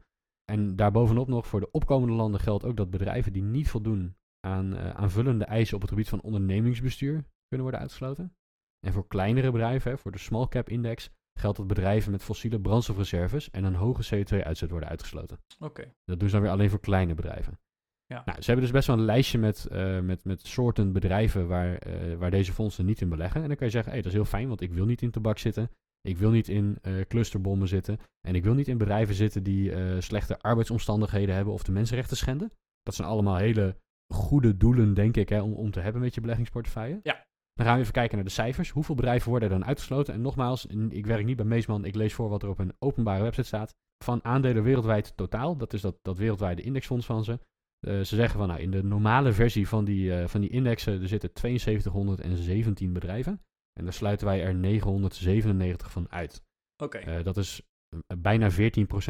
[0.50, 4.76] En daarbovenop nog voor de opkomende landen geldt ook dat bedrijven die niet voldoen aan
[4.76, 8.36] eh, aanvullende eisen op het gebied van ondernemingsbestuur kunnen worden uitgesloten.
[8.80, 12.60] En voor kleinere bedrijven, hè, voor de small cap index, geldt dat bedrijven met fossiele
[12.60, 15.40] brandstofreserves en een hoge CO2-uitstoot worden uitgesloten.
[15.60, 15.94] Oké.
[16.04, 17.60] Dat doen ze dan weer alleen voor kleine bedrijven.
[18.06, 18.22] Ja.
[18.26, 21.76] Nou, ze hebben dus best wel een lijstje met, eh, met, met soorten bedrijven waar,
[21.76, 23.42] eh, waar deze fondsen niet in beleggen.
[23.42, 25.12] En dan kan je zeggen, hey, dat is heel fijn, want ik wil niet in
[25.12, 25.70] tabak zitten.
[26.02, 28.00] Ik wil niet in eh, clusterbommen zitten.
[28.28, 32.18] En ik wil niet in bedrijven zitten die eh, slechte arbeidsomstandigheden hebben of de mensenrechten
[32.18, 32.52] schenden.
[32.84, 33.78] Dat zijn allemaal hele
[34.14, 37.00] goede doelen, denk ik, hè, om, om te hebben met je beleggingsportefeuille.
[37.04, 37.28] Ja.
[37.54, 38.70] Dan gaan we even kijken naar de cijfers.
[38.70, 40.14] Hoeveel bedrijven worden er dan uitgesloten?
[40.14, 41.86] En nogmaals, ik werk niet bij Meesman.
[41.86, 43.76] Ik lees voor wat er op een openbare website staat.
[44.04, 45.58] Van aandelen wereldwijd totaal.
[45.58, 47.40] Dat is dat, dat wereldwijde indexfonds van ze.
[47.80, 51.08] Eh, ze zeggen van nou, in de normale versie van die, van die indexen er
[51.08, 53.42] zitten 7217 bedrijven.
[53.80, 56.44] En daar sluiten wij er 997 van uit.
[56.84, 56.98] Oké.
[56.98, 58.56] Eh, dat is eh, bijna 14%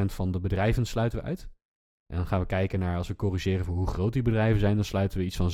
[0.05, 1.49] van de bedrijven sluiten we uit.
[2.05, 4.75] En dan gaan we kijken naar, als we corrigeren voor hoe groot die bedrijven zijn,
[4.75, 5.51] dan sluiten we iets van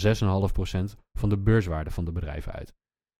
[0.92, 2.74] 6,5% van de beurswaarde van de bedrijven uit.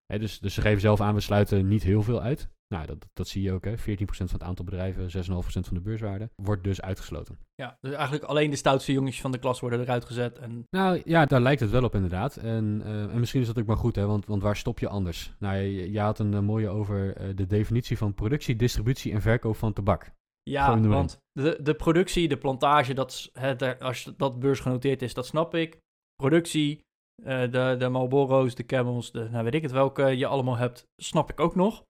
[0.06, 2.50] Hè, dus, dus ze geven zelf aan, we sluiten niet heel veel uit.
[2.68, 3.78] Nou, dat, dat zie je ook, hè.
[3.78, 7.40] 14% van het aantal bedrijven, 6,5% van de beurswaarde, wordt dus uitgesloten.
[7.56, 10.40] Ja, dus eigenlijk alleen de stoutste jongetjes van de klas worden eruit gezet.
[10.40, 12.36] En Nou ja, daar lijkt het wel op inderdaad.
[12.36, 14.88] En, eh, en misschien is dat ook maar goed, hè, want, want waar stop je
[14.88, 15.34] anders?
[15.40, 19.22] Nou, je, je had een eh, mooie over eh, de definitie van productie, distributie en
[19.22, 20.12] verkoop van tabak.
[20.44, 25.56] ja, want de, de productie, de plantage, dat, hè, als dat beursgenoteerd is, dat snap
[25.56, 25.80] ik.
[26.16, 26.84] Productie,
[27.16, 31.32] de, de Marlboro's, de Camels, de, nou weet ik het welke je allemaal hebt, snap
[31.32, 31.84] ik ook nog.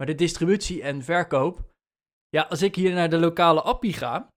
[0.00, 1.70] Maar de distributie en verkoop,
[2.28, 4.28] ja, als ik hier naar de lokale appie ga,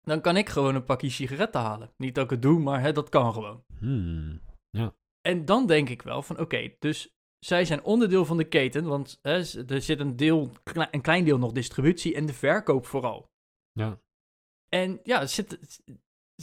[0.00, 1.90] dan kan ik gewoon een pakje sigaretten halen.
[1.96, 3.64] Niet dat ik het doe, maar hè, dat kan gewoon.
[3.78, 4.40] Hmm.
[5.20, 9.18] En dan denk ik wel van oké, dus zij zijn onderdeel van de keten, want
[9.22, 9.34] hè,
[9.66, 10.50] er zit een deel,
[10.90, 13.26] een klein deel nog distributie en de verkoop vooral.
[13.72, 14.00] Ja.
[14.68, 15.80] En ja, zit,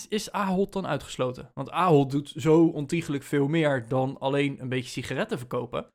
[0.08, 1.52] is Ahold dan uitgesloten?
[1.54, 5.88] Want Ahold doet zo ontiegelijk veel meer dan alleen een beetje sigaretten verkopen.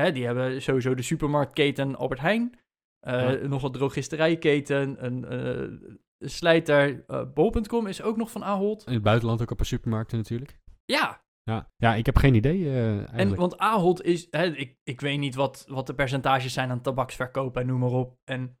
[0.00, 2.58] Hè, die hebben sowieso de supermarktketen Albert Heijn,
[3.00, 3.46] eh, Ja.
[3.48, 5.90] nog een drogisterijketen, een eh,
[6.28, 7.04] slijter.
[7.06, 8.86] eh, Bol.com is ook nog van Ahold.
[8.86, 10.58] In het buitenland ook een paar supermarkten natuurlijk.
[10.84, 12.70] Ja, Ja, ja ik heb geen idee
[13.06, 16.80] En, want Ahold is, hè, ik, ik weet niet wat, wat de percentages zijn aan
[16.80, 18.16] tabaksverkoop en noem maar op.
[18.24, 18.58] En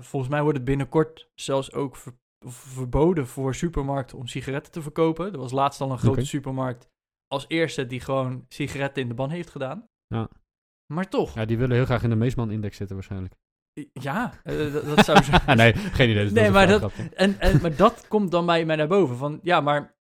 [0.00, 5.32] volgens mij wordt het binnenkort zelfs ook ver- verboden voor supermarkten om sigaretten te verkopen.
[5.32, 6.88] Er was laatst al een grote supermarkt
[7.26, 9.84] als eerste die gewoon sigaretten in de ban heeft gedaan.
[10.06, 10.28] Ja.
[10.92, 13.34] Maar toch, Ja, die willen heel graag in de Meesman-index zitten waarschijnlijk.
[13.92, 15.32] ja, eh, dat, dat zou zo...
[15.46, 16.30] Ah, nee, geen idee.
[16.30, 16.92] Nee, maar dat-.
[17.14, 19.16] En, en, maar dat komt dan bij mij naar boven.
[19.16, 19.96] Van ja, maar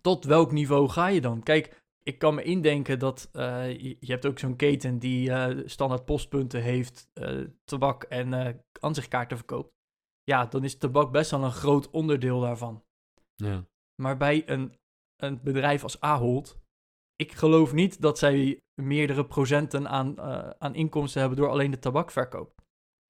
[0.00, 1.42] tot welk niveau ga je dan?
[1.42, 5.62] Kijk, ik kan me indenken dat eh, je, je hebt ook zo'n keten die eh,
[5.66, 7.10] standaard postpunten heeft,
[7.64, 9.72] tabak en eh aanzichtkaarten verkoopt.
[10.22, 12.84] Ja, dan is tabak best wel een groot onderdeel daarvan.
[13.34, 13.64] Ja.
[14.02, 14.78] Maar bij een,
[15.16, 16.58] een bedrijf als Ahold,
[17.16, 21.78] ik geloof niet dat zij meerdere procenten aan, eh, aan inkomsten hebben door alleen de
[21.78, 22.62] tabakverkoop.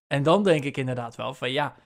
[0.07, 1.77] En dan denk ik inderdaad wel van ja,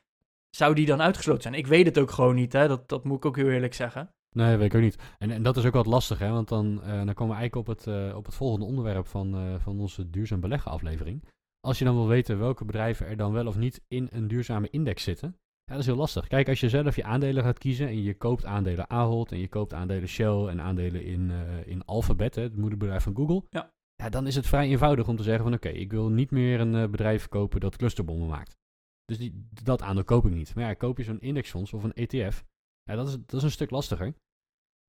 [0.50, 1.54] zou die dan uitgesloten zijn?
[1.54, 2.68] Ik weet het ook gewoon niet, hè?
[2.68, 4.12] Dat, dat moet ik ook heel eerlijk zeggen.
[4.30, 4.98] Nee, weet ik ook niet.
[5.18, 6.30] En, en dat is ook wat lastig, hè?
[6.30, 9.58] want dan, eh, dan komen we eigenlijk op het, eh, op het volgende onderwerp van,
[9.60, 11.24] van onze duurzaam beleggen aflevering.
[11.60, 14.70] Als je dan wil weten welke bedrijven er dan wel of niet in een duurzame
[14.70, 15.38] index zitten,
[15.68, 16.26] ja, dat is heel lastig.
[16.26, 19.48] Kijk, als je zelf je aandelen gaat kiezen en je koopt aandelen Ahold en je
[19.48, 23.76] koopt aandelen Shell en aandelen in, eh, in Alphabet, hè, het moederbedrijf van Google, Ja.
[24.02, 26.61] Ja, dan is het vrij eenvoudig om te zeggen van oké, ik wil niet meer
[26.61, 28.57] een eh, bedrijf kopen dat clusterbommen maakt.
[29.04, 30.54] Dus die, dat aandeel koop ik niet.
[30.54, 32.44] Maar ja, koop je zo'n indexfonds of een ETF,
[32.83, 34.14] ja, dat, is, dat is een stuk lastiger.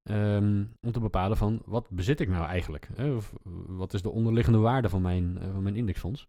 [0.10, 2.90] Ehm, om te bepalen van wat bezit ik nou eigenlijk?
[2.96, 3.14] Hè?
[3.16, 3.34] Of
[3.68, 6.28] wat is de onderliggende waarde van mijn, eh, van mijn indexfonds?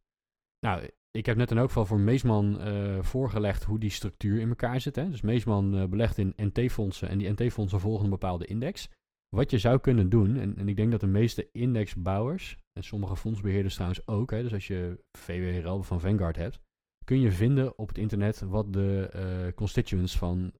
[0.61, 4.81] Nou, ik heb net elk geval voor Meesman eh, voorgelegd hoe die structuur in elkaar
[4.81, 4.96] zit.
[4.96, 5.11] Hè?
[5.11, 8.88] Dus Meesman eh, belegt in NT-fondsen en die NT-fondsen volgen een bepaalde index.
[9.29, 13.16] Wat je zou kunnen doen, en, en ik denk dat de meeste indexbouwers, en sommige
[13.16, 16.61] fondsbeheerders trouwens ook, hè, dus als je VWRL van Vanguard hebt,
[17.05, 20.53] kun je vinden op het internet wat de eh, constituents van,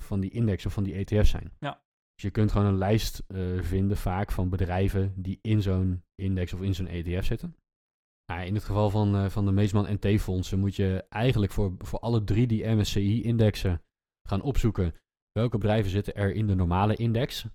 [0.00, 1.52] van die index of van die ETF zijn.
[1.58, 1.82] Ja.
[2.14, 3.22] Dus je kunt gewoon een lijst
[3.60, 7.56] vinden vaak van bedrijven die in zo'n index of in zo'n ETF zitten.
[8.26, 11.98] Nou, in het geval van, eh, van de Meesman NT-fondsen moet je eigenlijk voor, voor
[11.98, 13.82] alle drie die MSCI-indexen
[14.28, 14.94] gaan opzoeken
[15.32, 17.46] welke bedrijven zitten er in de normale index.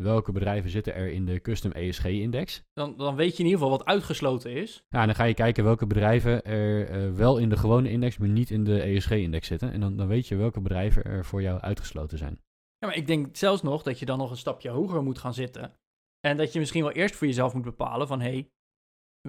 [0.00, 2.62] Welke bedrijven zitten er in de custom ESG-index?
[2.72, 4.84] Dan, dan weet je in ieder geval wat uitgesloten is.
[4.88, 8.18] Ja, en dan ga je kijken welke bedrijven er eh, wel in de gewone index,
[8.18, 9.72] maar niet in de ESG-index zitten.
[9.72, 12.40] En dan, dan weet je welke bedrijven er voor jou uitgesloten zijn.
[12.78, 15.34] Ja, maar ik denk zelfs nog dat je dan nog een stapje hoger moet gaan
[15.34, 15.72] zitten.
[16.20, 18.50] En dat je misschien wel eerst voor jezelf moet bepalen van, hé, hey,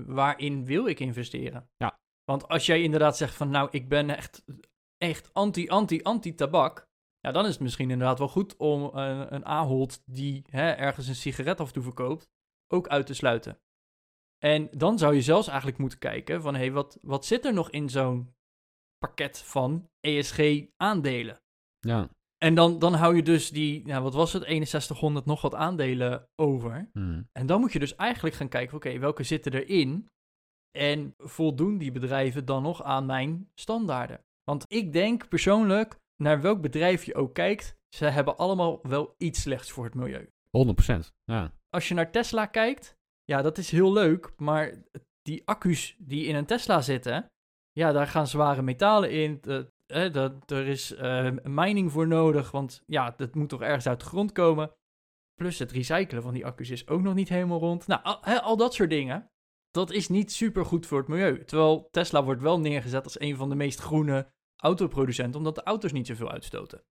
[0.05, 1.69] waarin wil ik investeren?
[1.77, 1.99] Ja.
[2.23, 4.43] Want als jij inderdaad zegt van, nou, ik ben echt,
[4.97, 6.87] echt anti, anti, anti-tabak.
[7.19, 11.07] Ja, dan is het misschien inderdaad wel goed om een, een Ahold die hè, ergens
[11.07, 12.29] een sigaret af en toe verkoopt,
[12.73, 13.59] ook uit te sluiten.
[14.37, 17.53] En dan zou je zelfs eigenlijk moeten kijken van, hé, hey, wat, wat zit er
[17.53, 18.35] nog in zo'n
[18.97, 21.41] pakket van ESG-aandelen?
[21.79, 22.09] Ja.
[22.37, 26.27] En dan, dan hou je dus die, nou, wat was het, 6100 nog wat aandelen
[26.35, 26.89] over.
[26.93, 27.29] Hmm.
[27.31, 30.09] En dan moet je dus eigenlijk gaan kijken, oké, welke zitten erin?
[30.71, 34.25] En voldoen die bedrijven dan nog aan mijn standaarden?
[34.43, 39.41] Want ik denk persoonlijk, naar welk bedrijf je ook kijkt, ze hebben allemaal wel iets
[39.41, 40.27] slechts voor het milieu.
[40.27, 41.13] 100%.
[41.23, 41.53] Ja.
[41.69, 44.83] Als je naar Tesla kijkt, ja, dat is heel leuk, maar
[45.21, 47.31] die accu's die in een Tesla zitten,
[47.71, 49.37] ja, daar gaan zware metalen in.
[49.41, 53.99] De, dat, er is eh, mining voor nodig, want ja, dat moet toch ergens uit
[53.99, 54.71] de grond komen.
[55.35, 57.87] Plus het recyclen van die accu's is ook nog niet helemaal rond.
[57.87, 59.31] Nou, al, hè, al dat soort dingen,
[59.71, 61.43] dat is niet super goed voor het milieu.
[61.45, 65.91] Terwijl Tesla wordt wel neergezet als een van de meest groene autoproducenten, omdat de auto's
[65.91, 66.83] niet zoveel uitstoten.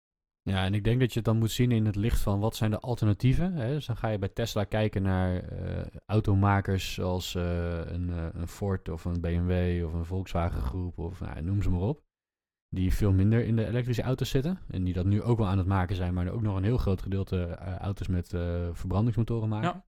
[0.51, 2.57] Ja, en ik denk dat je het dan moet zien in het licht van wat
[2.57, 3.53] zijn de alternatieven.
[3.53, 3.69] Hè?
[3.69, 8.49] Dus dan ga je bij Tesla kijken naar eh, automakers zoals eh, een, eh, een
[8.49, 12.03] Ford of een BMW of een Volkswagen groep of nou, noem ze maar op.
[12.75, 14.59] Die veel minder in de elektrische auto's zitten.
[14.69, 16.65] En die dat nu ook wel aan het maken zijn, maar er ook nog een
[16.65, 19.69] heel groot gedeelte eh, auto's met eh, verbrandingsmotoren maken.
[19.69, 19.85] Ja.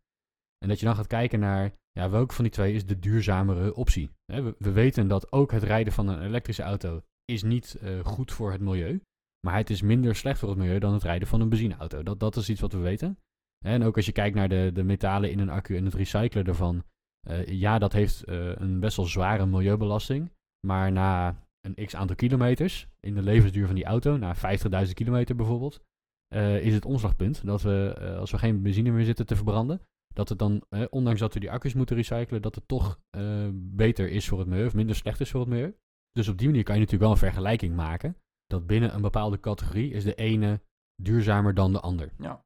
[0.58, 3.74] En dat je dan gaat kijken naar ja, welke van die twee is de duurzamere
[3.74, 4.10] optie.
[4.32, 8.04] Hè, we, we weten dat ook het rijden van een elektrische auto is niet eh,
[8.04, 9.00] goed voor het milieu.
[9.46, 12.02] Maar het is minder slecht voor het milieu dan het rijden van een benzineauto.
[12.02, 13.18] Dat, dat is iets wat we weten.
[13.64, 16.44] En ook als je kijkt naar de, de metalen in een accu en het recyclen
[16.44, 16.84] daarvan.
[17.46, 20.30] ja, dat heeft een best wel zware milieubelasting.
[20.66, 25.36] Maar na een x aantal kilometers in de levensduur van die auto, na 50.000 kilometer
[25.36, 25.80] bijvoorbeeld,
[26.28, 29.80] eh, is het omslagpunt dat we, eh, als we geen benzine meer zitten te verbranden,
[30.14, 33.00] dat het dan, eh, ondanks dat we die accu's moeten recyclen, dat het toch
[33.52, 35.76] beter is voor het milieu of minder slecht is voor het milieu.
[36.12, 38.16] Dus op die manier kan je natuurlijk wel een vergelijking maken.
[38.46, 40.60] Dat binnen een bepaalde categorie is de ene
[41.02, 42.12] duurzamer dan de ander.
[42.18, 42.45] Ja.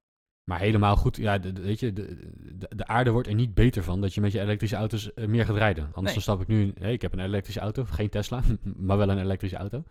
[0.50, 2.16] Maar helemaal goed, ja, de, de- weet je, de,
[2.58, 5.26] de, de aarde wordt er niet beter van dat je met je elektrische auto's eh,
[5.26, 5.84] meer gaat rijden.
[5.84, 6.12] Anders Nee.
[6.12, 8.42] dan stap ik nu, hey, ik heb een elektrische auto, geen Tesla,
[8.76, 9.84] maar wel een elektrische auto.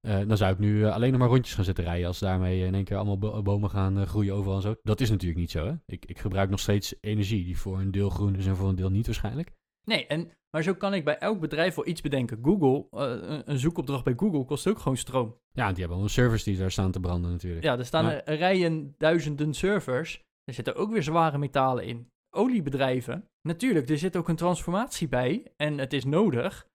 [0.00, 2.64] Eh, dan zou ik nu eh, alleen nog maar rondjes gaan zitten rijden als daarmee
[2.66, 4.74] in één keer allemaal bo- bomen gaan groeien overal en zo.
[4.82, 5.72] Dat is natuurlijk niet zo, hè.
[5.86, 8.74] Ik, ik gebruik nog steeds energie die voor een deel groen is en voor een
[8.76, 9.52] deel niet waarschijnlijk.
[9.88, 12.38] Nee, en, maar zo kan ik bij elk bedrijf wel iets bedenken.
[12.42, 15.36] Google, eh, een, een zoekopdracht bij Google kost ook gewoon stroom.
[15.52, 17.64] Ja, die hebben allemaal servers die daar staan te branden natuurlijk.
[17.64, 18.24] Ja, er staan Ja.
[18.24, 20.24] er rijen duizenden servers.
[20.44, 22.10] Er zitten ook weer zware metalen in.
[22.30, 23.28] Oliebedrijven.
[23.42, 25.52] Natuurlijk, er zit ook een transformatie bij.
[25.56, 26.66] En het is nodig.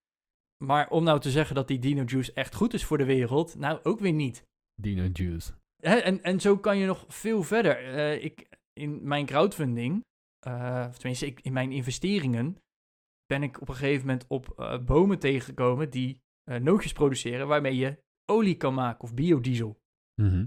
[0.66, 3.56] Maar om nou te zeggen dat die Dino Juice echt goed is voor de wereld,
[3.56, 4.44] nou ook weer niet.
[4.82, 5.52] Dino Juice.
[5.80, 7.78] En, en zo kan je nog veel verder.
[7.78, 10.02] Eh, ik, in mijn crowdfunding,
[10.40, 12.58] eh, of tenminste ik, in mijn investeringen,
[13.26, 17.76] ben ik op een gegeven moment op eh, bomen tegengekomen die eh, nootjes produceren waarmee
[17.76, 19.80] je olie kan maken of biodiesel.
[20.22, 20.46] Mhm.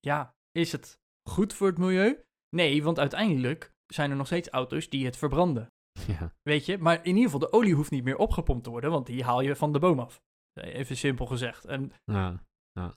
[0.00, 2.22] Ja, is het goed voor het milieu?
[2.48, 5.72] Nee, want uiteindelijk zijn er nog steeds auto's die het verbranden.
[6.06, 6.32] Ja.
[6.42, 9.06] Weet je, maar in ieder geval, de olie hoeft niet meer opgepompt te worden, want
[9.06, 10.22] die haal je van de boom af.
[10.54, 11.64] Even simpel gezegd.
[11.64, 12.94] En Ja, ja.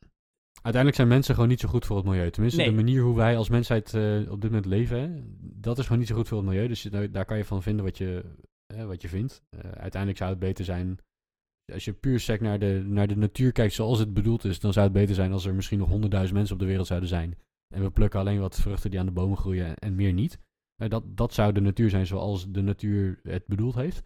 [0.52, 2.30] Uiteindelijk zijn mensen gewoon niet zo goed voor het milieu.
[2.30, 2.70] Tenminste, Nee.
[2.70, 6.00] de manier hoe wij als mensheid eh, op dit moment leven, hè, dat is gewoon
[6.00, 6.68] niet zo goed voor het milieu.
[6.68, 8.36] Dus daar kan je van vinden wat je,
[8.76, 9.42] wat je vindt.
[9.50, 11.00] Eh, uiteindelijk zou het beter zijn,
[11.74, 14.74] als je puur sec naar de, naar de natuur kijkt zoals het bedoeld is, dan
[14.74, 17.38] zou het beter zijn als er misschien nog honderdduizend mensen op de wereld zouden zijn.
[17.74, 20.40] En we plukken alleen wat vruchten die aan de bomen groeien en, meer niet.
[20.76, 24.04] Eh, dat, dat zou de natuur zijn zoals de natuur het bedoeld heeft.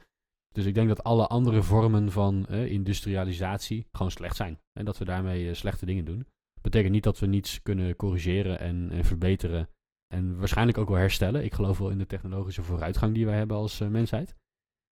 [0.54, 4.60] Dus ik denk dat alle andere vormen van industrialisatie gewoon slecht zijn.
[4.80, 6.28] En dat we daarmee eh, slechte dingen doen.
[6.62, 9.70] Betekent niet dat we niets kunnen corrigeren en, en verbeteren.
[10.14, 11.44] En waarschijnlijk ook wel herstellen.
[11.44, 14.36] Ik geloof wel in de technologische vooruitgang die wij hebben als mensheid.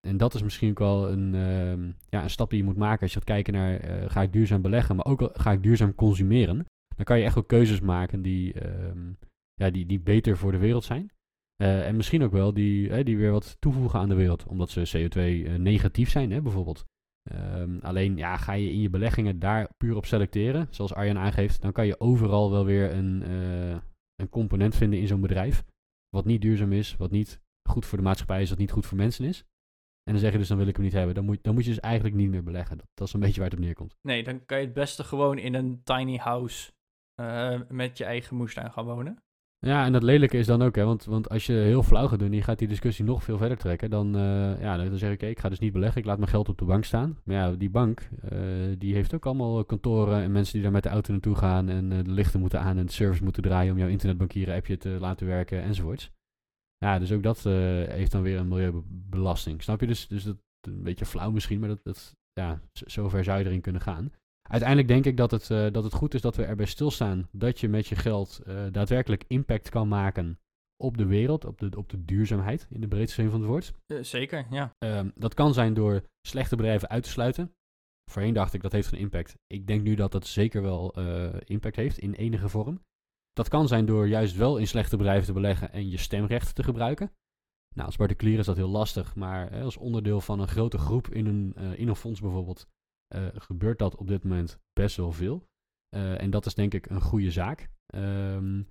[0.08, 3.02] En dat is misschien ook wel een, ehm, ja, een stap die je moet maken
[3.02, 5.96] als je gaat kijken naar eh, ga ik duurzaam beleggen, maar ook ga ik duurzaam
[5.96, 6.66] consumeren.
[6.96, 9.12] Dan kan je echt wel keuzes maken die, ehm,
[9.54, 11.12] ja, die, die beter voor de wereld zijn.
[11.62, 14.70] Eh, en misschien ook wel die, eh, die weer wat toevoegen aan de wereld, omdat
[14.70, 16.86] ze CO2 eh, negatief zijn, hè, bijvoorbeeld.
[17.32, 21.62] Ehm, alleen ja, ga je in je beleggingen daar puur op selecteren, zoals Arjan aangeeft,
[21.62, 23.22] dan kan je overal wel weer een,
[24.16, 25.64] een component vinden in zo'n bedrijf.
[26.10, 28.98] Wat niet duurzaam is, wat niet goed voor de maatschappij is, wat niet goed voor
[28.98, 29.46] mensen is.
[30.10, 31.16] En dan zeg je dus, dan wil ik hem niet hebben.
[31.16, 32.78] Dan moet, dan moet je dus eigenlijk niet meer beleggen.
[32.78, 33.96] Dat, dat is een beetje waar het op neerkomt.
[34.02, 36.72] nee, dan kan je het beste gewoon in een tiny house
[37.16, 39.24] eh, met je eigen moestuin gaan wonen.
[39.60, 42.20] Ja, en dat lelijke is dan ook, hè, want, want als je heel flauw gaat
[42.20, 45.10] doen en je gaat die discussie nog veel verder trekken, dan, eh, ja, dan, zeg
[45.10, 47.18] ik, oké, ik ga dus niet beleggen, ik laat mijn geld op de bank staan.
[47.24, 48.40] Maar ja, die bank, eh,
[48.78, 51.90] die heeft ook allemaal kantoren en mensen die daar met de auto naartoe gaan en
[51.90, 55.28] de lichten moeten aan en de service moeten draaien om jouw internetbankieren appje te laten
[55.28, 56.12] werken enzovoorts.
[56.80, 57.54] Ja, dus ook dat eh,
[57.88, 59.64] heeft dan weer een milieubelasting.
[59.64, 59.88] Snap je?
[59.88, 63.62] Dus, dus dat een beetje flauw misschien, maar dat, dat ja, zover zou je erin
[63.62, 64.12] kunnen gaan.
[64.50, 67.60] Uiteindelijk denk ik dat het, eh, dat het goed is dat we erbij stilstaan dat
[67.60, 70.40] je met je geld eh, daadwerkelijk impact kan maken
[70.78, 73.74] op de wereld, op de, op de duurzaamheid in de breedste zin van het woord.
[74.02, 74.76] Zeker, ja.
[74.78, 77.54] Ehm, dat kan zijn door slechte bedrijven uit te sluiten.
[78.12, 79.36] Voorheen dacht ik dat heeft geen impact.
[79.48, 81.00] Ik denk nu dat dat zeker wel
[81.40, 82.82] impact heeft in enige vorm.
[83.34, 86.64] Dat kan zijn door juist wel in slechte bedrijven te beleggen en je stemrecht te
[86.64, 87.12] gebruiken.
[87.76, 91.08] Nou, als particulier is dat heel lastig, maar eh, als onderdeel van een grote groep
[91.08, 92.68] in een, eh, in een fonds bijvoorbeeld,
[93.08, 95.48] eh, gebeurt dat op dit moment best wel veel.
[95.90, 97.70] Eh, en dat is denk ik een goede zaak.
[97.86, 98.64] Ehm,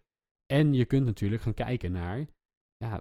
[0.47, 2.27] en je kunt natuurlijk gaan kijken naar,
[2.77, 3.01] ja,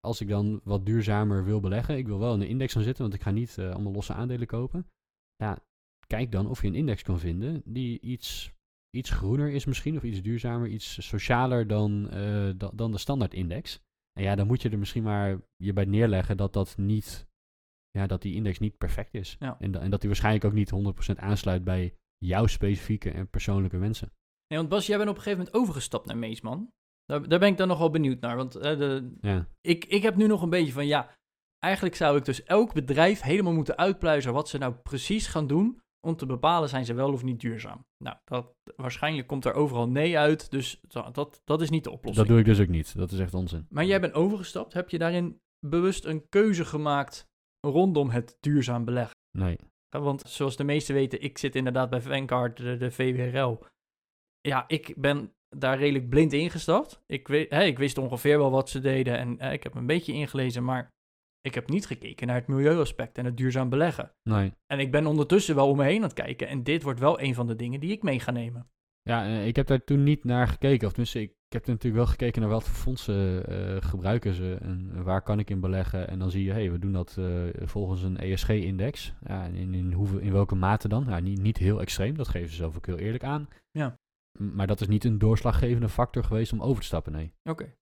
[0.00, 3.02] als ik dan wat duurzamer wil beleggen, ik wil wel in een index gaan zitten,
[3.02, 4.86] want ik ga niet allemaal losse aandelen kopen.
[5.36, 5.58] Ja,
[6.06, 8.52] kijk dan of je een index kan vinden die iets,
[8.90, 13.34] iets groener is misschien, of iets duurzamer, iets socialer dan, eh, da- dan de standaard
[13.34, 13.80] index.
[14.12, 17.26] En ja, dan moet je er misschien maar je bij neerleggen dat dat niet,
[17.90, 19.36] ja, dat die index niet perfect is.
[19.38, 19.56] Ja.
[19.60, 23.78] En, da- en dat die waarschijnlijk ook niet 100% aansluit bij jouw specifieke en persoonlijke
[23.78, 24.12] wensen.
[24.46, 26.72] Nee, want Bas, jij bent op een gegeven moment overgestapt naar Meesman.
[27.04, 28.36] Daar, daar ben ik dan nog wel benieuwd naar.
[28.36, 31.16] Want eh, de, Ja, ik, ik heb nu nog een beetje van, ja,
[31.58, 35.80] eigenlijk zou ik dus elk bedrijf helemaal moeten uitpluizen wat ze nou precies gaan doen
[36.06, 37.84] om te bepalen zijn ze wel of niet duurzaam.
[38.04, 40.80] Nou, dat, waarschijnlijk komt er overal nee uit, dus
[41.12, 42.26] dat, dat, is niet de oplossing.
[42.26, 42.96] dat doe ik dus ook niet.
[42.96, 43.66] Dat is echt onzin.
[43.68, 44.72] Maar jij bent overgestapt.
[44.72, 47.28] Heb je daarin bewust een keuze gemaakt
[47.66, 49.14] rondom het duurzaam beleggen?
[49.38, 49.58] Nee.
[49.88, 53.64] Want zoals de meesten weten, ik zit inderdaad bij Vanguard, de, de VWRL.
[54.40, 57.02] Ja, ik ben daar redelijk blind ingestapt.
[57.06, 59.86] Ik, weet, hè, ik wist ongeveer wel wat ze deden en hè, ik heb een
[59.86, 60.92] beetje ingelezen, maar
[61.40, 64.12] ik heb niet gekeken naar het milieuaspect en het duurzaam beleggen.
[64.22, 64.52] Nee.
[64.66, 67.20] En ik ben ondertussen wel om me heen aan het kijken en dit wordt wel
[67.20, 68.70] een van de dingen die ik mee ga nemen.
[69.02, 70.86] Ja, eh, ik heb daar toen niet naar gekeken.
[70.86, 74.58] Of tenminste, ik, heb er natuurlijk wel gekeken naar wat voor fondsen eh, gebruiken ze
[74.60, 76.08] en waar kan ik in beleggen.
[76.08, 79.14] En dan zie je, hé, hey, we doen dat eh, volgens een ESG-index.
[79.26, 81.04] Ja, in, in, hoeveel, in welke mate dan?
[81.08, 83.48] Ja, niet, niet heel extreem, dat geven ze zelf ook heel eerlijk aan.
[83.70, 83.98] Ja.
[84.38, 87.32] Maar dat is niet een doorslaggevende factor geweest om over te stappen, nee.
[87.44, 87.74] Oké.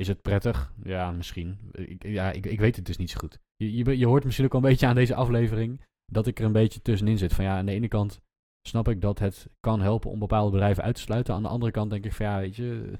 [0.00, 0.72] Is het prettig?
[0.82, 1.58] Ja, misschien.
[1.72, 3.38] Ik, ja, ik, ik weet het dus niet zo goed.
[3.56, 5.80] Je, je, je hoort misschien ook wel een beetje aan deze aflevering
[6.12, 7.32] dat ik er een beetje tussenin zit.
[7.32, 8.20] Van ja, aan de ene kant
[8.68, 11.34] snap ik dat het kan helpen om bepaalde bedrijven uit te sluiten.
[11.34, 12.98] Aan de andere kant denk ik van ja, weet je,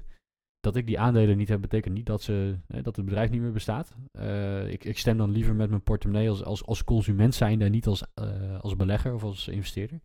[0.59, 3.41] dat ik die aandelen niet heb, betekent niet dat, ze, hè, dat het bedrijf niet
[3.41, 3.95] meer bestaat.
[4.11, 7.71] Eh, ik, ik stem dan liever met mijn portemonnee als, als, als consument zijnde en
[7.71, 10.01] niet als, eh, als belegger of als investeerder.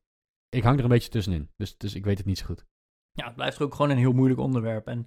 [0.49, 2.65] Ik hang er een beetje tussenin, dus, dus ik weet het niet zo goed.
[3.13, 4.87] Ja, het blijft ook gewoon een heel moeilijk onderwerp.
[4.87, 5.07] En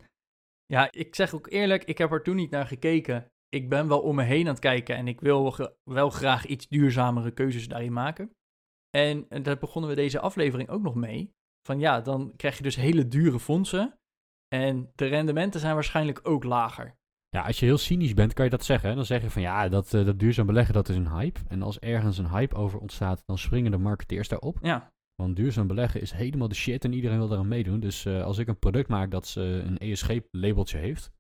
[0.74, 3.32] ja, ik zeg ook eerlijk, ik heb er toen niet naar gekeken.
[3.50, 6.68] Ik ben wel om me heen aan het kijken en ik wil wel graag iets
[6.68, 8.36] duurzamere keuzes daarin maken.
[8.90, 11.34] En, daar begonnen we deze aflevering ook nog mee.
[11.68, 14.00] Van ja, dan krijg je dus hele dure fondsen.
[14.48, 16.98] En de rendementen zijn waarschijnlijk ook lager.
[17.30, 18.90] Ja, als je heel cynisch bent, kan je dat zeggen.
[18.90, 18.96] hè?
[18.96, 21.40] Dan zeg je van ja, dat, eh, dat duurzaam beleggen, dat is een hype.
[21.48, 24.58] En als ergens een hype over ontstaat, dan springen de marketeers daarop.
[24.62, 27.80] Ja, Want duurzaam beleggen is helemaal de shit en iedereen wil daaraan meedoen.
[27.80, 31.12] Dus eh, als ik een product maak dat ze een ESG-labeltje heeft,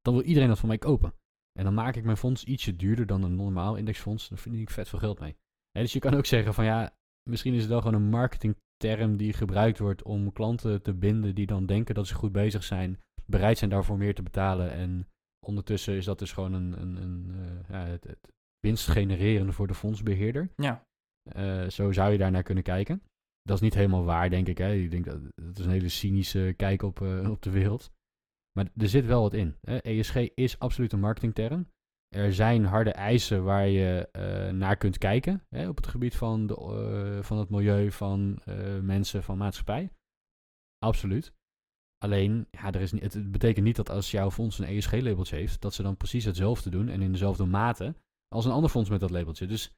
[0.00, 1.14] dan wil iedereen dat van mij kopen.
[1.58, 4.28] En dan maak ik mijn fonds ietsje duurder dan een normaal indexfonds.
[4.28, 5.36] Daar verdien ik vet veel geld mee.
[5.72, 6.96] Dus je kan ook zeggen van ja,
[7.30, 11.46] misschien is het wel gewoon een marketingterm die gebruikt wordt om klanten te binden die
[11.46, 14.70] dan denken dat ze goed bezig zijn, bereid zijn daarvoor meer te betalen.
[14.70, 15.08] En
[15.46, 19.66] ondertussen is dat dus gewoon een, een, een eh, ja, het, het winst genereren voor
[19.66, 20.50] de fondsbeheerder.
[20.56, 20.86] Ja.
[21.22, 23.02] Eh, zo zou je daar naar kunnen kijken.
[23.48, 24.58] Dat is niet helemaal waar, denk ik.
[24.58, 24.72] Hè.
[24.72, 27.92] Ik denk dat, dat is een hele cynische kijk op, eh, op de wereld.
[28.52, 29.56] Maar er zit wel wat in.
[29.60, 29.76] Hè.
[29.76, 31.68] ESG is absoluut een marketingterm.
[32.08, 35.42] Er zijn harde eisen waar je eh, naar kunt kijken.
[35.48, 38.38] Hè, op het gebied van, de, eh, van het milieu, van
[38.82, 39.90] mensen, van maatschappij.
[40.78, 41.32] Absoluut.
[41.98, 45.74] Alleen, ja, er is het betekent niet dat als jouw fonds een ESG-labeltje heeft, dat
[45.74, 47.94] ze dan precies hetzelfde doen en in dezelfde mate
[48.28, 49.46] als een ander fonds met dat labeltje.
[49.46, 49.72] Dus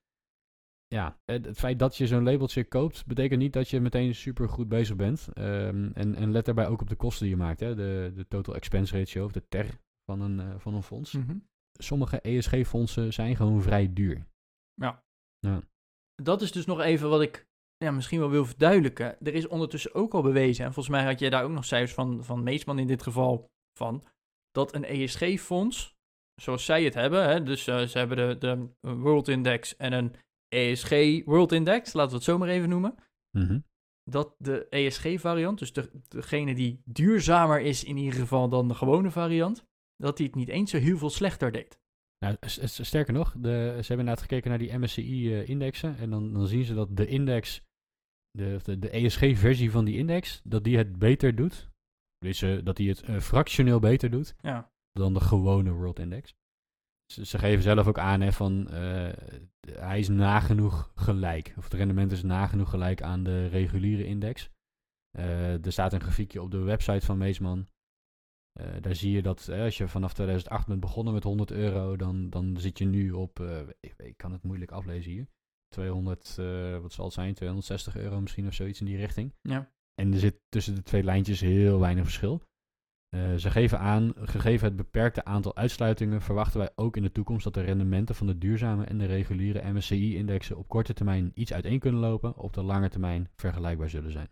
[0.95, 4.69] ja, het, feit dat je zo'n labeltje koopt, betekent niet dat je meteen super goed
[4.69, 5.29] bezig bent.
[5.33, 7.61] Ehm, en, en let daarbij ook op de kosten die je maakt.
[7.61, 7.75] Hè?
[7.75, 11.13] De, de total expense ratio, of de TER van een, eh, van een fonds.
[11.13, 11.37] Mhm.
[11.73, 14.27] Sommige ESG-fondsen zijn gewoon vrij duur.
[16.23, 19.19] Dat is dus nog even wat ik ja, misschien wel wil verduidelijken.
[19.21, 21.95] Er is ondertussen ook al bewezen, en volgens mij had je daar ook nog cijfers
[21.95, 24.05] van, van Meesman in dit geval van,
[24.51, 25.97] dat een ESG-fonds,
[26.35, 30.15] zoals zij het hebben, hè, dus eh, ze hebben de, de World Index en een
[30.51, 32.95] ESG World Index, laten we het zo maar even noemen,
[33.39, 33.59] Mhm.
[34.05, 39.11] dat de ESG-variant, dus de, degene die duurzamer is in ieder geval dan de gewone
[39.11, 39.65] variant,
[39.97, 41.79] dat die het niet eens zo heel veel slechter deed.
[42.25, 45.97] Nou, sterker nog, de, ze hebben inderdaad gekeken naar die MSCI-indexen.
[45.99, 47.63] en dan, dan zien ze dat de index,
[48.31, 51.69] de, de, de ESG-versie van die index, dat die het beter doet.
[52.19, 56.35] Dus eh, dat die het eh, fractioneel beter doet Ja, dan de gewone World Index.
[57.13, 59.13] Ze, ze geven zelf ook aan hè, van eh,
[59.71, 61.55] hij is nagenoeg gelijk.
[61.57, 64.51] Of het rendement is nagenoeg gelijk aan de reguliere index.
[65.11, 67.69] Eh, er staat een grafiekje op de website van Meesman.
[68.53, 72.31] Eh, daar zie je dat als je vanaf 2008 bent begonnen met 100 euro, dan,
[72.31, 73.41] dan zit je nu op,
[73.81, 75.27] ik, ik kan het moeilijk aflezen hier,
[75.69, 79.35] 200, eh, wat zal het zijn, 260 euro misschien of zoiets in die richting.
[79.43, 82.43] ja, En er zit tussen de twee lijntjes heel weinig verschil.
[83.11, 87.45] Eh, ze geven aan, gegeven het beperkte aantal uitsluitingen, verwachten wij ook in de toekomst
[87.45, 91.79] dat de rendementen van de duurzame en de reguliere MSCI-indexen op korte termijn iets uiteen
[91.79, 94.29] kunnen lopen, op de lange termijn vergelijkbaar zullen zijn.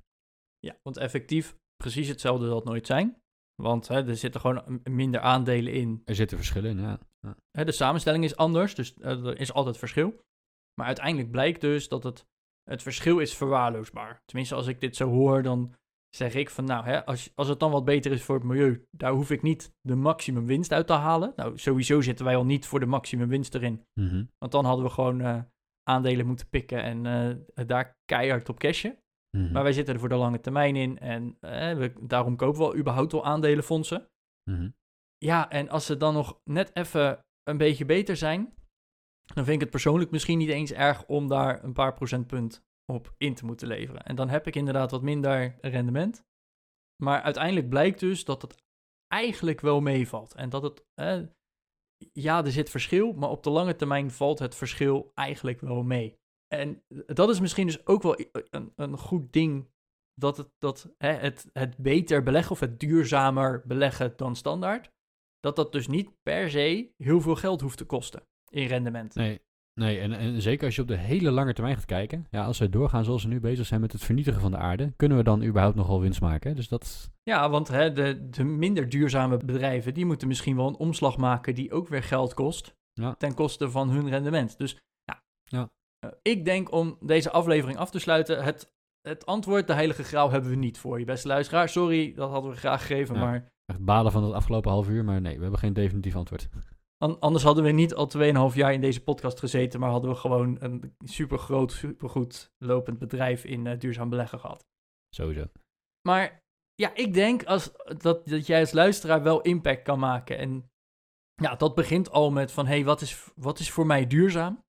[0.59, 3.17] ja, want effectief precies hetzelfde zal het nooit zijn.
[3.63, 6.03] Want hè, er zitten gewoon minder aandelen in.
[6.05, 6.99] Er zitten verschillen in, ja.
[7.21, 7.37] ja.
[7.51, 10.21] Hè, de samenstelling is anders, dus eh, er is altijd verschil.
[10.75, 12.27] Maar uiteindelijk blijkt dus dat het,
[12.63, 14.23] het verschil is verwaarloosbaar.
[14.25, 15.75] Tenminste, als ik dit zo hoor, dan
[16.11, 18.87] zeg ik van nou, hè, als, als het dan wat beter is voor het milieu,
[18.91, 21.33] daar hoef ik niet de maximum winst uit te halen.
[21.37, 23.85] Nou, sowieso zitten wij al niet voor de maximum winst erin.
[24.01, 24.25] Mhm.
[24.39, 25.43] Want dan hadden we gewoon eh,
[25.83, 27.07] aandelen moeten pikken en
[27.55, 28.99] eh, daar keihard op cashen.
[29.37, 29.53] Mhm.
[29.53, 32.67] Maar wij zitten er voor de lange termijn in en eh, we, daarom kopen we
[32.67, 34.09] al überhaupt al aandelenfondsen.
[34.51, 34.71] Mhm.
[35.17, 38.55] Ja, en als ze dan nog net even een beetje beter zijn,
[39.35, 43.15] dan vind ik het persoonlijk misschien niet eens erg om daar een paar procentpunt op
[43.19, 44.03] in te moeten leveren.
[44.03, 46.27] En dan heb ik inderdaad wat minder rendement.
[47.03, 48.55] Maar uiteindelijk blijkt dus dat het
[49.07, 50.35] eigenlijk wel meevalt.
[50.35, 50.85] En dat het,
[52.13, 56.17] ja, er zit verschil, maar op de lange termijn valt het verschil eigenlijk wel mee.
[56.55, 59.71] En dat is misschien dus ook wel een, een goed ding
[60.15, 64.91] dat het, dat, hè, het, het beter beleggen of het duurzamer beleggen dan standaard,
[65.41, 69.15] dat dat dus niet per se heel veel geld hoeft te kosten in rendement.
[69.15, 69.41] Nee,
[69.79, 72.27] nee en, en zeker als je op de hele lange termijn gaat kijken.
[72.31, 74.93] Ja, als we doorgaan zoals we nu bezig zijn met het vernietigen van de aarde,
[74.97, 76.57] kunnen we dan überhaupt nog wel winst maken.
[76.57, 80.77] Dus dat, Ja, want hè, de, de minder duurzame bedrijven, die moeten misschien wel een
[80.77, 83.15] omslag maken die ook weer geld kost, Ja.
[83.15, 84.59] ten koste van hun rendement.
[84.59, 85.69] Dus ja, Ja.
[85.99, 88.73] Eh, ik denk om deze aflevering af te sluiten, het,
[89.09, 91.69] het antwoord, de heilige graal, hebben we niet voor je, beste luisteraar.
[91.69, 93.21] Sorry, dat hadden we graag gegeven, Ja.
[93.21, 96.49] maar echt balen van het afgelopen half uur, maar nee, we hebben geen definitief antwoord.
[96.99, 98.09] An- anders hadden we niet al
[98.51, 102.53] 2,5 jaar in deze podcast gezeten, maar hadden we gewoon een super groot, super goed
[102.59, 104.67] lopend bedrijf in eh, duurzaam beleggen gehad.
[105.15, 105.45] Sowieso.
[106.09, 106.43] Maar
[106.75, 110.39] ja, ik denk als, dat, dat jij als luisteraar wel impact kan maken.
[110.39, 110.71] En
[111.35, 114.67] ja, dat begint al met van, hé, hey, wat, is, wat is voor mij duurzaam?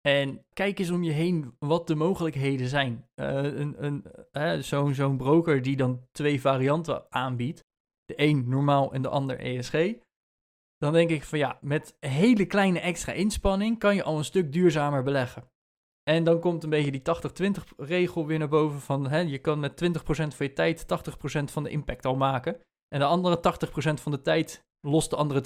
[0.00, 3.08] En kijk eens om je heen wat de mogelijkheden zijn.
[3.14, 7.64] Eh, een, een, zo'n, zo'n broker die dan twee varianten aanbiedt,
[8.04, 9.94] de een normaal en de ander ESG,
[10.80, 14.52] dan denk ik van ja, met hele kleine extra inspanning kan je al een stuk
[14.52, 15.50] duurzamer beleggen.
[16.02, 17.02] En dan komt een beetje die
[17.50, 20.86] 80-20 regel weer naar boven van hè, je kan met 20% van je tijd
[21.40, 22.60] 80% van de impact al maken.
[22.88, 25.40] En de andere 80% van de tijd lost de andere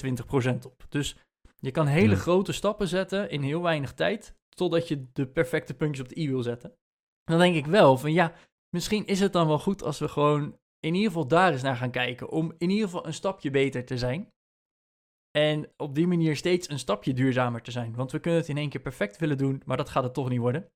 [0.54, 0.84] 20% op.
[0.88, 1.16] Dus
[1.58, 2.20] je kan hele Ja.
[2.20, 6.28] grote stappen zetten in heel weinig tijd, totdat je de perfecte puntjes op de i
[6.28, 6.74] wil zetten.
[7.24, 8.32] Dan denk ik wel van ja,
[8.70, 11.76] misschien is het dan wel goed als we gewoon in ieder geval daar eens naar
[11.76, 14.32] gaan kijken, om in ieder geval een stapje beter te zijn.
[15.38, 17.94] En op die manier steeds een stapje duurzamer te zijn.
[17.94, 20.28] Want we kunnen het in één keer perfect willen doen, maar dat gaat het toch
[20.28, 20.70] niet worden.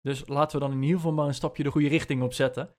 [0.00, 2.76] Dus laten we dan in ieder geval maar een stapje de goede richting op zetten.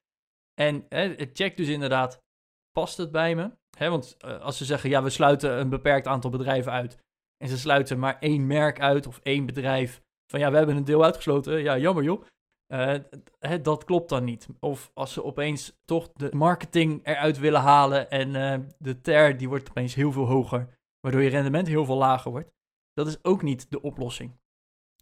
[0.53, 2.23] En hè, check dus inderdaad,
[2.71, 3.51] past het bij me?
[3.77, 6.97] Want uh, als ze zeggen, ja, we sluiten een beperkt aantal bedrijven uit.
[7.37, 10.01] En ze sluiten maar één merk uit of één bedrijf.
[10.31, 11.61] Van ja, we hebben een deel uitgesloten.
[11.61, 12.25] Ja, jammer joh.
[12.73, 12.95] Uh,
[13.61, 14.47] dat klopt dan niet.
[14.59, 19.49] Of als ze opeens toch de marketing eruit willen halen en uh, de TER die
[19.49, 20.76] wordt opeens heel veel hoger,
[21.07, 22.51] waardoor je rendement heel veel lager wordt.
[22.93, 24.39] Dat is ook niet de oplossing.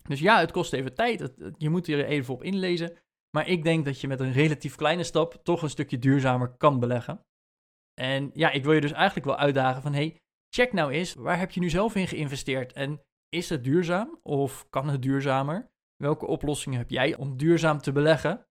[0.03, 1.33] Dus ja, het kost even tijd.
[1.57, 2.97] je moet er even op inlezen.
[3.35, 6.79] Maar ik denk dat je met een relatief kleine stap toch een stukje duurzamer kan
[6.79, 7.21] beleggen.
[8.01, 10.17] En ja, ik wil je dus eigenlijk wel uitdagen van hey,
[10.49, 12.73] check nou eens, waar heb je nu zelf in geïnvesteerd?
[12.73, 15.67] En is het duurzaam of kan het duurzamer?
[15.95, 18.45] Welke oplossingen heb jij om duurzaam te beleggen?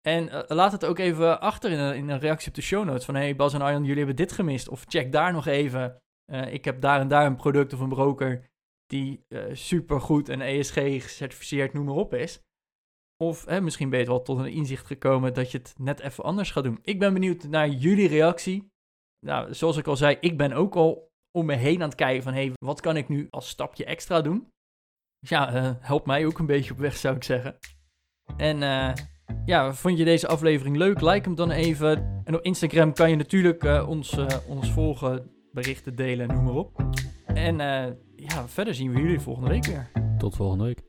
[0.00, 2.84] En uh, laat het ook even achter in een, in een, reactie op de show
[2.84, 3.04] notes.
[3.04, 4.68] Van hey Bas en Arjan, jullie hebben dit gemist.
[4.68, 6.02] Of check daar nog even.
[6.26, 8.50] Uh, ik heb daar en daar een product of een broker
[8.86, 12.42] die uh, super goed en ESG gecertificeerd, noem maar op is.
[13.16, 16.50] Of misschien ben je wel tot een inzicht gekomen dat je het net even anders
[16.50, 16.78] gaat doen.
[16.82, 18.72] Ik ben benieuwd naar jullie reactie.
[19.26, 22.22] Nou, zoals ik al zei, ik ben ook al om me heen aan het kijken
[22.22, 22.32] van...
[22.32, 24.48] hé, hey, wat kan ik nu als stapje extra doen?
[25.20, 27.58] Dus ja, uh, help mij ook een beetje op weg, zou ik zeggen.
[28.36, 28.58] En
[29.44, 31.00] ja, vond je deze aflevering leuk?
[31.00, 32.22] Like hem dan even.
[32.24, 34.16] En op Instagram kan je natuurlijk ons,
[34.46, 36.86] ons volgen, berichten delen, noem maar op.
[37.26, 37.56] En
[38.16, 39.90] ja, verder zien we jullie volgende week weer.
[40.18, 40.82] Tot volgende week.